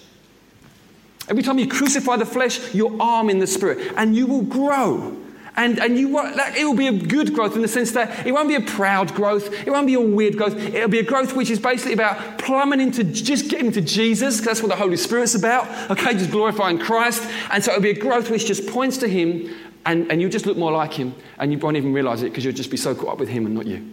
Every 1.28 1.42
time 1.42 1.58
you 1.58 1.66
crucify 1.66 2.16
the 2.16 2.26
flesh, 2.26 2.74
you're 2.74 2.96
arming 3.00 3.38
the 3.38 3.46
spirit, 3.46 3.92
and 3.96 4.14
you 4.14 4.26
will 4.26 4.42
grow. 4.42 5.16
And, 5.54 5.78
and 5.78 5.98
you, 5.98 6.12
that, 6.12 6.56
it 6.56 6.64
will 6.64 6.76
be 6.76 6.86
a 6.86 6.92
good 6.92 7.34
growth 7.34 7.56
in 7.56 7.62
the 7.62 7.68
sense 7.68 7.92
that 7.92 8.26
it 8.26 8.32
won't 8.32 8.48
be 8.48 8.54
a 8.54 8.60
proud 8.60 9.14
growth. 9.14 9.52
It 9.66 9.70
won't 9.70 9.86
be 9.86 9.94
a 9.94 10.00
weird 10.00 10.38
growth. 10.38 10.56
It'll 10.56 10.88
be 10.88 11.00
a 11.00 11.04
growth 11.04 11.36
which 11.36 11.50
is 11.50 11.60
basically 11.60 11.92
about 11.92 12.38
plumbing 12.38 12.80
into 12.80 13.04
just 13.04 13.50
getting 13.50 13.70
to 13.72 13.82
Jesus. 13.82 14.38
because 14.38 14.46
That's 14.46 14.62
what 14.62 14.70
the 14.70 14.82
Holy 14.82 14.96
Spirit's 14.96 15.34
about. 15.34 15.90
Okay, 15.90 16.14
just 16.14 16.30
glorifying 16.30 16.78
Christ. 16.78 17.22
And 17.50 17.62
so 17.62 17.72
it'll 17.72 17.82
be 17.82 17.90
a 17.90 17.98
growth 17.98 18.30
which 18.30 18.46
just 18.46 18.66
points 18.66 18.96
to 18.98 19.08
Him 19.08 19.54
and, 19.84 20.10
and 20.10 20.22
you 20.22 20.30
just 20.30 20.46
look 20.46 20.56
more 20.56 20.72
like 20.72 20.94
Him 20.94 21.14
and 21.38 21.52
you 21.52 21.58
won't 21.58 21.76
even 21.76 21.92
realize 21.92 22.22
it 22.22 22.30
because 22.30 22.44
you'll 22.44 22.54
just 22.54 22.70
be 22.70 22.78
so 22.78 22.94
caught 22.94 23.14
up 23.14 23.18
with 23.18 23.28
Him 23.28 23.44
and 23.44 23.54
not 23.54 23.66
you. 23.66 23.86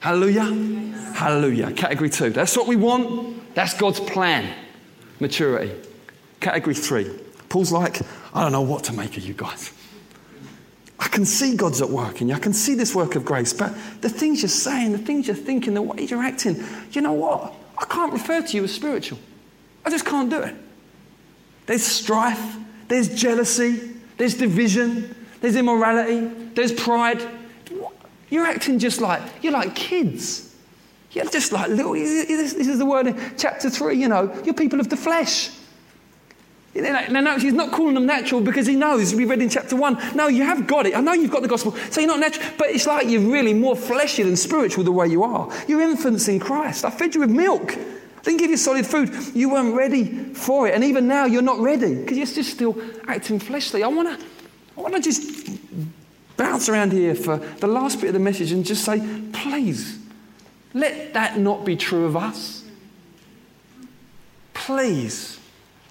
Hallelujah. 0.00 0.44
Hallelujah. 1.14 1.72
Category 1.72 2.10
two. 2.10 2.30
That's 2.30 2.56
what 2.56 2.68
we 2.68 2.76
want. 2.76 3.54
That's 3.54 3.74
God's 3.74 3.98
plan. 3.98 4.54
Maturity. 5.18 5.74
Category 6.38 6.74
three. 6.74 7.10
Paul's 7.48 7.72
like, 7.72 8.00
I 8.32 8.42
don't 8.42 8.52
know 8.52 8.62
what 8.62 8.84
to 8.84 8.92
make 8.92 9.16
of 9.16 9.24
you 9.24 9.34
guys. 9.34 9.72
I 11.00 11.08
can 11.08 11.24
see 11.24 11.56
God's 11.56 11.80
at 11.80 11.90
work 11.90 12.20
in 12.20 12.28
you. 12.28 12.34
I 12.34 12.38
can 12.38 12.52
see 12.52 12.74
this 12.74 12.94
work 12.94 13.14
of 13.14 13.24
grace. 13.24 13.52
But 13.52 13.74
the 14.00 14.08
things 14.08 14.42
you're 14.42 14.48
saying, 14.48 14.92
the 14.92 14.98
things 14.98 15.26
you're 15.28 15.36
thinking, 15.36 15.74
the 15.74 15.82
way 15.82 16.04
you're 16.04 16.22
acting, 16.22 16.62
you 16.92 17.00
know 17.00 17.12
what? 17.12 17.54
I 17.76 17.84
can't 17.84 18.12
refer 18.12 18.42
to 18.42 18.56
you 18.56 18.64
as 18.64 18.74
spiritual. 18.74 19.18
I 19.84 19.90
just 19.90 20.04
can't 20.04 20.28
do 20.28 20.40
it. 20.40 20.54
There's 21.66 21.84
strife, 21.84 22.56
there's 22.88 23.08
jealousy, 23.14 23.94
there's 24.16 24.34
division, 24.34 25.14
there's 25.40 25.54
immorality, 25.54 26.26
there's 26.54 26.72
pride. 26.72 27.22
You're 28.30 28.46
acting 28.46 28.78
just 28.78 29.00
like, 29.00 29.22
you're 29.42 29.52
like 29.52 29.74
kids. 29.74 30.54
You're 31.12 31.26
just 31.26 31.52
like 31.52 31.68
little, 31.68 31.94
this 31.94 32.54
is 32.54 32.78
the 32.78 32.86
word 32.86 33.06
in 33.06 33.32
chapter 33.36 33.70
3, 33.70 33.96
you 33.96 34.08
know, 34.08 34.34
you're 34.44 34.54
people 34.54 34.80
of 34.80 34.88
the 34.88 34.96
flesh. 34.96 35.50
No, 36.80 37.20
no, 37.20 37.38
he's 37.38 37.52
not 37.52 37.72
calling 37.72 37.94
them 37.94 38.06
natural 38.06 38.40
because 38.40 38.66
he 38.66 38.76
knows, 38.76 39.14
we 39.14 39.24
read 39.24 39.42
in 39.42 39.48
chapter 39.48 39.76
1, 39.76 40.14
no, 40.16 40.28
you 40.28 40.42
have 40.42 40.66
got 40.66 40.86
it. 40.86 40.96
I 40.96 41.00
know 41.00 41.12
you've 41.12 41.30
got 41.30 41.42
the 41.42 41.48
gospel, 41.48 41.74
so 41.90 42.00
you're 42.00 42.08
not 42.08 42.20
natural, 42.20 42.50
but 42.58 42.68
it's 42.70 42.86
like 42.86 43.08
you're 43.08 43.20
really 43.20 43.54
more 43.54 43.76
fleshy 43.76 44.22
than 44.22 44.36
spiritual 44.36 44.84
the 44.84 44.92
way 44.92 45.08
you 45.08 45.22
are. 45.22 45.50
You're 45.66 45.80
infants 45.82 46.28
in 46.28 46.38
Christ. 46.40 46.84
I 46.84 46.90
fed 46.90 47.14
you 47.14 47.20
with 47.20 47.30
milk. 47.30 47.74
I 47.74 48.20
didn't 48.22 48.40
give 48.40 48.50
you 48.50 48.56
solid 48.56 48.86
food. 48.86 49.14
You 49.34 49.50
weren't 49.50 49.74
ready 49.74 50.34
for 50.34 50.68
it. 50.68 50.74
And 50.74 50.84
even 50.84 51.06
now, 51.08 51.24
you're 51.24 51.42
not 51.42 51.60
ready 51.60 51.94
because 51.94 52.16
you're 52.16 52.26
just 52.26 52.50
still 52.50 52.80
acting 53.06 53.38
fleshly. 53.38 53.82
I 53.82 53.88
want 53.88 54.18
to 54.18 54.26
I 54.78 54.80
wanna 54.80 55.00
just 55.00 55.50
bounce 56.36 56.68
around 56.68 56.92
here 56.92 57.14
for 57.14 57.38
the 57.38 57.66
last 57.66 58.00
bit 58.00 58.08
of 58.08 58.14
the 58.14 58.20
message 58.20 58.52
and 58.52 58.64
just 58.64 58.84
say, 58.84 59.02
please, 59.32 59.98
let 60.72 61.14
that 61.14 61.36
not 61.36 61.64
be 61.64 61.76
true 61.76 62.04
of 62.04 62.16
us. 62.16 62.64
Please. 64.54 65.37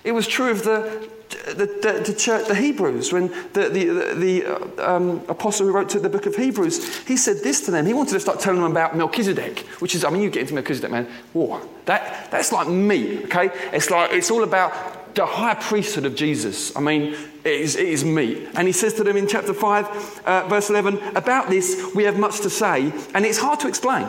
It 0.04 0.12
was 0.14 0.28
true 0.28 0.52
of 0.52 0.64
the, 0.64 1.10
the, 1.48 1.66
the, 1.66 2.04
the 2.06 2.14
church, 2.18 2.48
the 2.48 2.56
Hebrews, 2.56 3.12
when 3.12 3.28
the, 3.54 3.70
the, 3.70 4.16
the 4.16 4.90
um, 4.90 5.22
apostle 5.28 5.66
who 5.68 5.74
wrote 5.74 5.90
to 5.90 6.00
the 6.00 6.10
book 6.10 6.26
of 6.26 6.36
Hebrews, 6.36 7.00
he 7.06 7.18
said 7.18 7.38
this 7.44 7.66
to 7.66 7.72
them. 7.72 7.86
He 7.86 7.94
wanted 7.94 8.14
to 8.14 8.20
start 8.20 8.40
telling 8.40 8.62
them 8.62 8.72
about 8.72 8.96
Melchizedek, 8.96 9.60
which 9.80 9.96
is, 9.96 10.04
I 10.04 10.10
mean, 10.10 10.22
you 10.22 10.30
get 10.30 10.44
into 10.44 10.54
Melchizedek, 10.54 10.92
man, 10.92 11.08
whoa, 11.34 11.62
that, 11.86 12.32
that's 12.32 12.52
like 12.52 12.68
me, 12.68 13.24
okay? 13.26 13.50
It's 13.74 13.90
like, 13.90 14.14
it's 14.14 14.32
all 14.32 14.44
about 14.44 15.16
the 15.16 15.26
high 15.26 15.56
priesthood 15.56 16.06
of 16.06 16.16
Jesus. 16.16 16.76
I 16.76 16.80
mean, 16.80 17.14
it 17.44 17.52
is, 17.52 17.76
it 17.76 17.88
is 17.88 18.06
me. 18.06 18.46
And 18.54 18.68
he 18.68 18.72
says 18.72 18.94
to 18.96 19.04
them 19.04 19.18
in 19.18 19.28
chapter 19.28 19.54
5, 19.54 20.22
uh, 20.26 20.48
verse 20.48 20.70
11, 20.70 21.18
about 21.18 21.50
this 21.50 21.92
we 21.96 22.04
have 22.04 22.20
much 22.20 22.42
to 22.42 22.50
say, 22.50 22.94
and 23.14 23.26
it's 23.26 23.40
hard 23.40 23.60
to 23.62 23.68
explain 23.68 24.08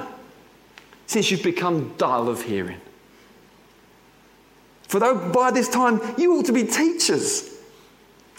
since 1.06 1.30
you've 1.30 1.42
become 1.42 1.94
dull 1.96 2.28
of 2.28 2.42
hearing. 2.42 2.80
For 4.88 4.98
though 4.98 5.30
by 5.30 5.50
this 5.50 5.68
time 5.68 6.00
you 6.16 6.34
ought 6.34 6.46
to 6.46 6.52
be 6.52 6.64
teachers, 6.64 7.54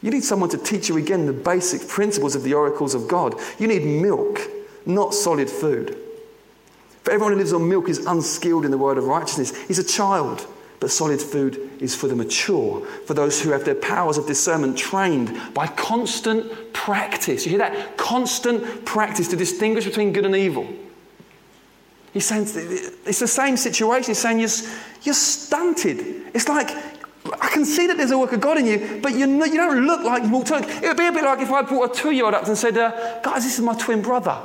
you 0.02 0.12
need 0.12 0.24
someone 0.24 0.50
to 0.50 0.58
teach 0.58 0.90
you 0.90 0.98
again 0.98 1.26
the 1.26 1.34
basic 1.34 1.88
principles 1.88 2.36
of 2.36 2.44
the 2.44 2.54
oracles 2.54 2.96
of 2.96 3.08
God. 3.08 3.36
You 3.60 3.68
need 3.68 3.84
milk, 3.84 4.40
not 4.86 5.14
solid 5.14 5.50
food. 5.50 5.98
For 7.04 7.12
everyone 7.12 7.34
who 7.34 7.38
lives 7.40 7.54
on 7.54 7.68
milk 7.68 7.90
is 7.90 8.06
unskilled 8.06 8.66
in 8.66 8.72
the 8.72 8.78
word 8.78 8.98
of 8.98 9.06
righteousness. 9.06 9.56
He's 9.68 9.80
a 9.80 9.84
child, 9.84 10.46
but 10.80 10.90
solid 10.90 11.22
food 11.22 11.70
is 11.80 11.96
for 11.96 12.08
the 12.08 12.16
mature, 12.16 12.86
for 13.06 13.14
those 13.14 13.42
who 13.42 13.52
have 13.52 13.66
their 13.66 13.76
powers 13.76 14.18
of 14.18 14.26
discernment 14.26 14.78
trained 14.78 15.38
by 15.54 15.68
constant 15.68 16.74
practice. 16.74 17.46
You 17.46 17.52
hear 17.52 17.60
that? 17.60 17.98
Constant 17.98 18.86
practice 18.86 19.28
to 19.30 19.36
distinguish 19.36 19.86
between 19.86 20.14
good 20.14 20.26
and 20.26 20.36
evil. 20.36 20.68
He's 22.14 22.26
saying 22.26 22.44
it's 23.06 23.20
the 23.20 23.28
same 23.28 23.58
situation. 23.58 24.12
He's 24.12 24.20
saying 24.20 24.40
you're, 24.40 24.50
you're 25.04 25.14
stunted. 25.14 26.19
It's 26.34 26.48
like, 26.48 26.70
I 27.42 27.50
can 27.50 27.66
see 27.66 27.88
that 27.88 27.98
there's 27.98 28.12
a 28.12 28.18
work 28.18 28.34
of 28.34 28.42
God 28.42 28.58
in 28.58 28.66
you, 28.66 29.00
but 29.02 29.14
you, 29.14 29.28
you 29.46 29.58
don't 29.58 29.86
look 29.86 30.04
like 30.04 30.24
you 30.24 30.30
walked 30.30 30.52
It 30.52 30.84
would 30.84 30.98
be 30.98 31.08
a 31.08 31.12
bit 31.12 31.24
like 31.24 31.40
if 31.40 31.52
I 31.52 31.62
brought 31.62 31.92
a 31.92 31.94
two 31.94 32.12
year 32.12 32.26
old 32.26 32.34
up 32.34 32.48
and 32.48 32.58
said, 32.58 32.78
uh, 32.78 33.20
Guys, 33.22 33.44
this 33.44 33.60
is 33.60 33.64
my 33.64 33.76
twin 33.76 34.02
brother. 34.02 34.38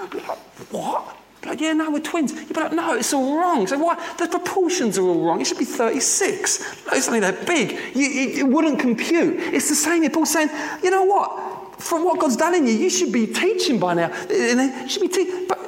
I'd 0.00 0.10
be 0.10 0.18
like, 0.18 0.38
What? 0.70 1.16
Like, 1.44 1.60
yeah, 1.60 1.74
no, 1.74 1.90
we're 1.90 2.00
twins. 2.00 2.32
You'd 2.32 2.54
be 2.54 2.60
like, 2.60 2.72
no, 2.72 2.94
it's 2.94 3.12
all 3.12 3.36
wrong. 3.36 3.66
So 3.66 3.78
why? 3.78 3.96
The 4.16 4.26
proportions 4.26 4.96
are 4.96 5.02
all 5.02 5.26
wrong. 5.26 5.42
It 5.42 5.46
should 5.46 5.58
be 5.58 5.66
36. 5.66 6.86
No, 6.86 6.92
it's 6.94 7.06
only 7.06 7.20
that 7.20 7.46
big. 7.46 7.72
You, 7.94 8.06
it, 8.06 8.38
it, 8.38 8.42
wouldn't 8.44 8.80
compute. 8.80 9.36
It's 9.52 9.68
the 9.68 9.74
same. 9.74 10.08
Paul's 10.10 10.32
saying, 10.32 10.48
you 10.82 10.90
know 10.90 11.04
what? 11.04 11.82
From 11.82 12.02
what 12.04 12.18
God's 12.18 12.36
done 12.36 12.54
in 12.54 12.66
you, 12.66 12.72
you 12.72 12.88
should 12.88 13.12
be 13.12 13.26
teaching 13.26 13.78
by 13.78 13.92
now. 13.92 14.10
You 14.30 14.88
should 14.88 15.02
be 15.02 15.08
teaching. 15.08 15.46
But 15.46 15.64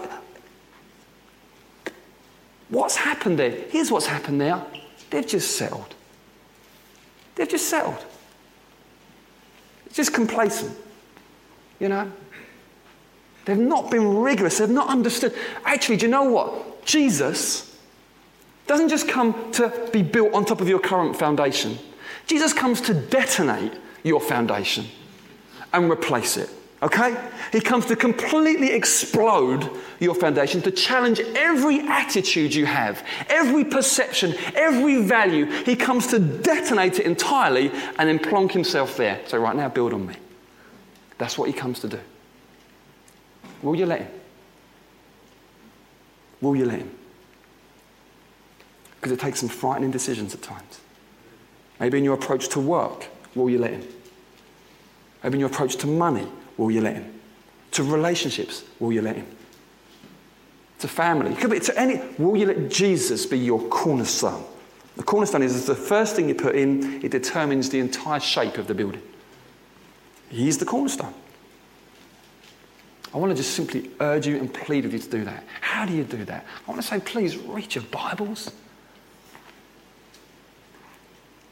What's 2.69 2.97
happened 2.97 3.39
there? 3.39 3.51
Here's 3.71 3.91
what's 3.91 4.07
happened 4.07 4.39
now. 4.39 4.67
They've 5.11 5.27
just 5.27 5.57
settled. 5.57 5.95
They've 7.35 7.49
just 7.49 7.69
settled. 7.69 8.05
It's 9.87 9.97
just 9.97 10.13
complacent. 10.13 10.77
You 11.79 11.89
know? 11.89 12.13
They've 13.45 13.57
not 13.57 13.91
been 13.91 14.19
rigorous. 14.19 14.59
They've 14.59 14.69
not 14.69 14.89
understood. 14.89 15.35
Actually, 15.65 15.99
do 15.99 16.07
you 16.07 16.11
know 16.11 16.25
what? 16.25 16.85
Jesus 16.85 17.79
doesn't 18.67 18.89
just 18.89 19.09
come 19.09 19.53
to 19.53 19.89
be 19.93 20.03
built 20.03 20.35
on 20.35 20.45
top 20.45 20.61
of 20.61 20.69
your 20.69 20.81
current 20.81 21.17
foundation. 21.17 21.79
Jesus 22.27 22.53
comes 22.53 22.81
to 22.83 22.95
detonate 22.95 23.73
your 24.03 24.21
foundation 24.21 24.87
and 25.73 25.91
replace 25.91 26.37
it. 26.37 26.51
Okay? 26.83 27.17
He 27.53 27.61
comes 27.61 27.87
to 27.87 27.97
completely 27.97 28.73
explode 28.73 29.71
your 29.99 30.15
foundation, 30.15 30.61
to 30.63 30.71
challenge 30.71 31.21
every 31.21 31.81
attitude 31.81 32.55
you 32.55 32.67
have, 32.67 33.03
every 33.29 33.65
perception, 33.65 34.35
every 34.55 35.03
value. 35.03 35.47
He 35.47 35.75
comes 35.75 36.09
to 36.09 36.19
detonate 36.19 36.99
it 36.99 37.07
entirely 37.07 37.71
and 37.99 38.09
then 38.09 38.19
plonk 38.19 38.53
himself 38.53 38.97
there. 38.97 39.21
So, 39.27 39.39
right 39.39 39.57
now, 39.57 39.69
build 39.69 39.95
on 39.95 40.07
me. 40.07 40.17
That's 41.19 41.39
what 41.39 41.49
he 41.49 41.55
comes 41.55 41.81
to 41.81 41.89
do. 41.89 42.01
Will 43.63 43.75
you 43.75 43.87
let 43.87 44.01
him? 44.03 44.11
Will 46.43 46.57
you 46.57 46.67
let 46.67 46.81
him? 46.81 46.91
Because 48.97 49.13
it 49.13 49.21
takes 49.21 49.41
some 49.41 49.49
frightening 49.49 49.91
decisions 49.91 50.35
at 50.35 50.43
times. 50.43 50.81
Maybe 51.81 51.97
in 51.97 52.05
your 52.05 52.15
approach 52.15 52.49
to 52.51 52.61
work, 52.61 53.07
will 53.35 53.49
you 53.49 53.59
let 53.59 53.73
him? 53.73 53.89
Maybe 55.23 55.37
in 55.37 55.41
your 55.41 55.49
approach 55.49 55.77
to 55.77 55.87
money, 55.87 56.27
will 56.57 56.71
you 56.71 56.81
let 56.81 56.95
him? 56.95 57.13
To 57.73 57.85
relationships, 57.85 58.65
will 58.79 58.93
you 58.93 59.03
let 59.03 59.17
him? 59.17 59.27
To 60.81 60.89
family, 60.89 61.35
could 61.35 61.51
be 61.51 61.61
to 61.61 61.79
any, 61.79 62.01
will 62.19 62.37
you 62.37 62.47
let 62.47 62.71
Jesus 62.71 63.27
be 63.27 63.39
your 63.39 63.61
cornerstone? 63.69 64.45
The 64.97 65.03
cornerstone 65.03 65.43
is 65.43 65.67
the 65.67 65.75
first 65.75 66.17
thing 66.17 66.29
you 66.29 66.35
put 66.35 66.55
in, 66.55 67.05
it 67.05 67.11
determines 67.11 67.69
the 67.71 67.81
entire 67.81 68.21
shape 68.21 68.59
of 68.59 68.67
the 68.67 68.75
building. 68.75 69.03
He's 70.29 70.59
the 70.59 70.65
cornerstone. 70.65 71.15
I 73.15 73.19
want 73.19 73.31
to 73.31 73.37
just 73.37 73.55
simply 73.55 73.91
urge 74.01 74.27
you 74.27 74.37
and 74.37 74.53
plead 74.53 74.85
with 74.85 74.93
you 74.93 74.99
to 74.99 75.11
do 75.11 75.25
that. 75.25 75.45
How 75.61 75.87
do 75.87 75.95
you 75.95 76.05
do 76.05 76.25
that? 76.27 76.45
I 76.67 76.71
want 76.71 76.83
to 76.83 76.87
say, 76.87 77.01
please 77.01 77.37
read 77.37 77.75
your 77.75 77.85
Bibles. 77.85 78.51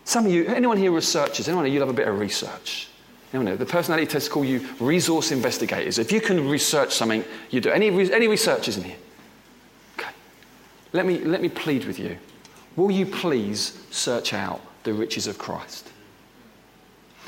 Some 0.04 0.26
of 0.26 0.32
you, 0.32 0.44
anyone 0.46 0.76
here 0.76 0.92
researchers, 0.92 1.48
anyone 1.48 1.64
here, 1.64 1.74
you 1.74 1.80
love 1.80 1.88
a 1.88 1.94
bit 1.94 2.06
of 2.06 2.18
research. 2.18 2.88
No, 3.34 3.42
no. 3.42 3.56
The 3.56 3.66
personality 3.66 4.06
tests 4.06 4.28
call 4.28 4.44
you 4.44 4.64
resource 4.78 5.32
investigators. 5.32 5.98
If 5.98 6.12
you 6.12 6.20
can 6.20 6.48
research 6.48 6.94
something, 6.94 7.24
you 7.50 7.60
do. 7.60 7.68
Any, 7.70 7.88
any 8.12 8.28
researchers 8.28 8.76
in 8.76 8.84
here? 8.84 8.96
Okay. 9.98 10.10
Let 10.92 11.04
me, 11.04 11.18
let 11.18 11.42
me 11.42 11.48
plead 11.48 11.84
with 11.84 11.98
you. 11.98 12.16
Will 12.76 12.92
you 12.92 13.04
please 13.04 13.84
search 13.90 14.32
out 14.32 14.60
the 14.84 14.94
riches 14.94 15.26
of 15.26 15.36
Christ? 15.36 15.90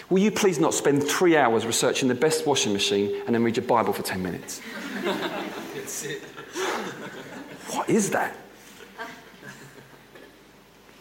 Will 0.08 0.20
you 0.20 0.30
please 0.30 0.60
not 0.60 0.74
spend 0.74 1.02
three 1.02 1.36
hours 1.36 1.66
researching 1.66 2.08
the 2.08 2.14
best 2.14 2.46
washing 2.46 2.72
machine 2.72 3.22
and 3.26 3.34
then 3.34 3.42
read 3.42 3.56
your 3.56 3.66
Bible 3.66 3.92
for 3.92 4.02
10 4.02 4.22
minutes? 4.22 4.60
what 7.70 7.90
is 7.90 8.10
that? 8.10 8.36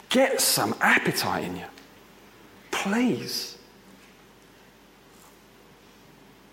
get 0.09 0.39
some 0.39 0.73
appetite 0.79 1.43
in 1.43 1.57
you. 1.57 1.65
Please. 2.71 3.54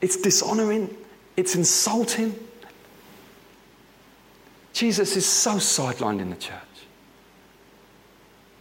It's 0.03 0.17
dishonoring, 0.17 0.95
it's 1.37 1.55
insulting. 1.55 2.35
Jesus 4.73 5.17
is 5.17 5.25
so 5.25 5.53
sidelined 5.53 6.21
in 6.21 6.29
the 6.29 6.37
church. 6.37 6.59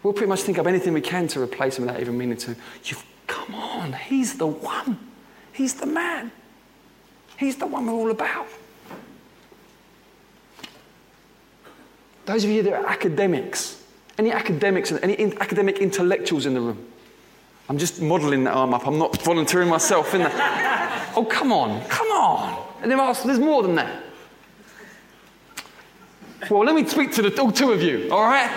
We'll 0.04 0.13
pretty 0.13 0.30
much 0.30 0.41
think 0.41 0.58
of 0.58 0.67
anything 0.67 0.93
we 0.93 1.01
can 1.01 1.27
to 1.30 1.41
replace 1.41 1.77
him 1.77 1.86
without 1.86 1.99
even 1.99 2.17
meaning 2.17 2.38
to. 2.38 2.56
You've 2.84 3.04
come 3.27 3.56
on, 3.56 3.93
he's 3.93 4.38
the 4.38 4.47
one. 4.47 4.99
He's 5.51 5.73
the 5.73 5.86
man. 5.86 6.32
He's 7.38 7.56
the 7.56 7.67
one 7.67 7.88
we're 7.88 7.93
all 7.93 8.12
about. 8.12 8.47
Those 12.25 12.43
of 12.43 12.51
you 12.51 12.62
that 12.63 12.73
are 12.73 12.86
academics, 12.86 13.84
any 14.17 14.32
academics, 14.32 14.91
any 14.91 15.13
in, 15.13 15.38
academic 15.41 15.80
intellectuals 15.80 16.45
in 16.45 16.54
the 16.54 16.62
room? 16.62 16.86
I'm 17.67 17.77
just 17.77 18.01
modelling 18.01 18.43
that 18.43 18.54
arm 18.54 18.73
up. 18.73 18.86
I'm 18.86 18.99
not 18.99 19.21
volunteering 19.23 19.69
myself 19.69 20.13
in 20.13 20.21
that. 20.21 20.70
Oh, 21.15 21.26
come 21.26 21.52
on, 21.52 21.84
come 21.86 22.08
on. 22.08 22.67
And 22.82 22.91
then 22.91 23.00
ask, 23.00 23.24
there's 23.24 23.39
more 23.39 23.62
than 23.63 23.76
that. 23.76 24.04
Well, 26.50 26.63
let 26.63 26.76
me 26.76 26.86
speak 26.88 27.12
to 27.13 27.21
the 27.21 27.41
all 27.41 27.52
two 27.52 27.71
of 27.71 27.82
you, 27.82 28.10
all 28.12 28.24
right? 28.24 28.50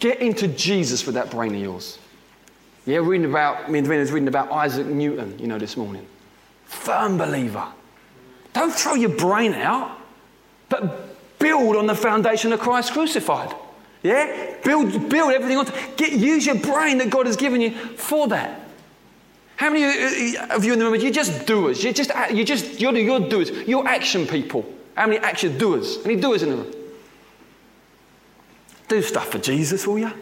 Get 0.00 0.20
into 0.20 0.48
Jesus 0.48 1.06
with 1.06 1.14
that 1.14 1.30
brain 1.30 1.54
of 1.54 1.60
yours. 1.60 1.98
Yeah, 2.86 2.98
reading 2.98 3.30
about, 3.30 3.70
me 3.70 3.78
and 3.78 3.88
reading 3.88 4.26
about 4.26 4.50
Isaac 4.50 4.86
Newton, 4.86 5.38
you 5.38 5.46
know, 5.46 5.58
this 5.58 5.76
morning. 5.76 6.04
Firm 6.64 7.16
believer. 7.16 7.66
Don't 8.52 8.74
throw 8.74 8.94
your 8.94 9.16
brain 9.16 9.54
out, 9.54 9.96
but 10.68 11.38
build 11.38 11.76
on 11.76 11.86
the 11.86 11.94
foundation 11.94 12.52
of 12.52 12.58
Christ 12.58 12.92
crucified. 12.92 13.54
Yeah? 14.02 14.56
Build, 14.64 15.08
build 15.08 15.32
everything 15.32 15.58
on. 15.58 15.68
Get, 15.96 16.12
use 16.12 16.46
your 16.46 16.56
brain 16.56 16.98
that 16.98 17.10
God 17.10 17.26
has 17.26 17.36
given 17.36 17.60
you 17.60 17.70
for 17.70 18.28
that. 18.28 18.60
How 19.56 19.70
many 19.70 19.84
of 19.84 20.64
you 20.64 20.70
uh, 20.70 20.72
in 20.72 20.78
the 20.78 20.84
room, 20.86 20.94
you're 20.96 21.12
just 21.12 21.46
doers? 21.46 21.84
You're 21.84 21.92
just, 21.92 22.10
uh, 22.10 22.26
you're 22.32 22.44
just, 22.44 22.80
you're, 22.80 22.96
you're 22.96 23.20
doers. 23.20 23.50
You're 23.50 23.86
action 23.86 24.26
people. 24.26 24.66
How 24.96 25.06
many 25.06 25.18
action 25.18 25.56
doers? 25.56 26.04
Many 26.04 26.20
doers 26.20 26.42
in 26.42 26.50
the 26.50 26.56
room? 26.56 26.72
Do 28.88 29.00
stuff 29.02 29.30
for 29.30 29.38
Jesus, 29.38 29.86
will 29.86 30.00
you? 30.00 30.12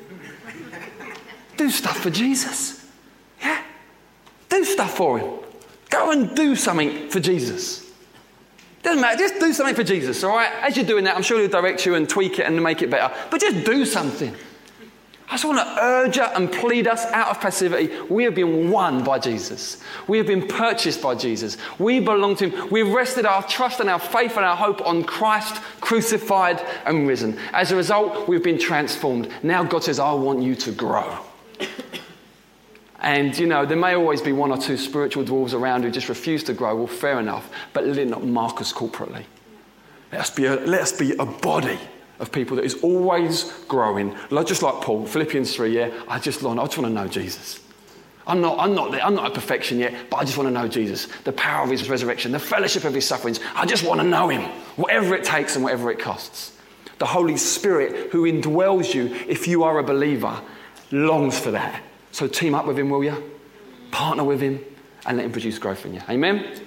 do 1.57 1.71
stuff 1.71 1.99
for 1.99 2.11
Jesus. 2.11 2.87
Yeah? 3.43 3.63
Do 4.49 4.65
stuff 4.65 4.97
for 4.97 5.19
him. 5.19 5.31
Go 5.91 6.11
and 6.13 6.35
do 6.35 6.55
something 6.55 7.09
for 7.11 7.21
Jesus. 7.21 7.90
Doesn't 8.83 9.01
matter, 9.01 9.19
just 9.19 9.39
do 9.39 9.53
something 9.53 9.75
for 9.75 9.85
Jesus, 9.85 10.25
all 10.25 10.35
right? 10.35 10.51
As 10.63 10.77
you're 10.77 10.87
doing 10.87 11.05
that, 11.05 11.15
I'm 11.15 11.23
sure 11.23 11.39
he'll 11.39 11.51
direct 11.51 11.85
you 11.85 11.95
and 11.97 12.09
tweak 12.09 12.39
it 12.39 12.47
and 12.47 12.63
make 12.63 12.81
it 12.81 12.91
better. 12.91 13.15
But 13.31 13.41
just 13.41 13.65
do 13.67 13.85
something. 13.85 14.35
I 15.31 15.35
just 15.35 15.45
want 15.45 15.59
to 15.59 15.85
urge 15.85 16.17
you 16.17 16.25
and 16.25 16.51
plead 16.51 16.89
us 16.89 17.05
out 17.07 17.29
of 17.29 17.41
passivity. 17.41 18.01
We 18.11 18.25
have 18.25 18.35
been 18.35 18.69
won 18.69 19.05
by 19.05 19.21
Jesus. 19.21 19.81
We 20.09 20.19
have 20.19 20.27
been 20.27 20.49
purchased 20.49 21.01
by 21.01 21.15
Jesus. 21.15 21.57
We 21.79 22.01
belong 22.01 22.35
to 22.37 22.49
Him. 22.49 22.69
We've 22.71 22.93
rested 22.93 23.27
our 23.27 23.45
trust 23.45 23.79
and 23.79 23.89
our 23.89 24.01
faith 24.01 24.37
and 24.37 24.45
our 24.45 24.57
hope 24.57 24.85
on 24.85 25.05
Christ 25.05 25.63
crucified 25.81 26.61
and 26.85 27.07
risen. 27.07 27.39
As 27.53 27.71
a 27.71 27.77
result, 27.77 28.27
we've 28.27 28.43
been 28.43 28.59
transformed. 28.59 29.31
Now 29.45 29.63
God 29.63 29.85
says, 29.85 30.01
I 30.01 30.13
want 30.15 30.43
you 30.43 30.57
to 30.57 30.73
grow. 30.73 31.19
And, 33.01 33.37
you 33.39 33.47
know, 33.47 33.65
there 33.65 33.79
may 33.79 33.95
always 33.95 34.21
be 34.21 34.33
one 34.33 34.51
or 34.51 34.59
two 34.59 34.77
spiritual 34.77 35.25
dwarves 35.25 35.55
around 35.55 35.85
who 35.85 35.91
just 35.91 36.09
refuse 36.09 36.45
to 36.45 36.53
grow. 36.53 36.77
Well, 36.77 36.87
fair 36.87 37.19
enough. 37.19 37.51
But 37.73 37.87
let 37.87 37.97
it 37.97 38.09
not 38.09 38.25
mark 38.25 38.61
us 38.61 38.73
corporately. 38.73 39.25
Let 40.13 40.21
us 40.21 40.31
be 40.31 40.47
a, 40.47 40.57
let 40.57 40.83
us 40.83 40.93
be 40.93 41.15
a 41.17 41.25
body 41.25 41.79
of 42.19 42.31
people 42.31 42.57
that 42.57 42.65
is 42.65 42.75
always 42.83 43.51
growing. 43.69 44.15
Just 44.45 44.63
like 44.63 44.83
Paul, 44.83 45.07
Philippians 45.07 45.55
3, 45.55 45.75
yeah, 45.75 45.91
I 46.09 46.19
just, 46.19 46.45
I 46.45 46.55
just 46.55 46.79
want 46.79 46.89
to 46.89 46.91
know 46.91 47.09
Jesus. 47.09 47.61
I'm 48.27 48.41
not, 48.41 48.59
I'm, 48.59 48.75
not 48.75 48.95
I'm 49.03 49.15
not 49.15 49.27
at 49.27 49.35
perfection 49.35 49.79
yet, 49.79 49.95
but 50.11 50.19
I 50.19 50.25
just 50.25 50.37
want 50.37 50.47
to 50.47 50.53
know 50.53 50.69
Jesus, 50.69 51.09
the 51.25 51.33
power 51.33 51.65
of 51.65 51.71
his 51.71 51.89
resurrection, 51.89 52.33
the 52.33 52.39
fellowship 52.39 52.85
of 52.85 52.95
his 52.95 53.07
sufferings. 53.07 53.41
I 53.55 53.65
just 53.67 53.85
want 53.85 54.01
to 54.01 54.07
know 54.07 54.29
him, 54.29 54.43
whatever 54.77 55.15
it 55.15 55.25
takes 55.25 55.57
and 55.57 55.65
whatever 55.65 55.91
it 55.91 55.99
costs. 55.99 56.57
The 56.99 57.07
Holy 57.07 57.39
Spirit, 57.39 58.11
who 58.13 58.31
indwells 58.31 58.93
you 58.93 59.07
if 59.27 59.49
you 59.49 59.65
are 59.65 59.79
a 59.79 59.83
believer, 59.83 60.41
longs 60.93 61.39
for 61.39 61.53
that. 61.53 61.83
So 62.13 62.27
team 62.27 62.55
up 62.55 62.67
with 62.67 62.79
him, 62.79 62.91
will 62.91 63.05
you? 63.05 63.23
Partner 63.91 64.25
with 64.25 64.41
him 64.41 64.65
and 65.07 65.17
let 65.17 65.27
him 65.27 65.33
produce 65.33 65.59
growth 65.59 65.85
in 65.87 65.95
you. 65.95 66.03
Amen? 66.09 66.61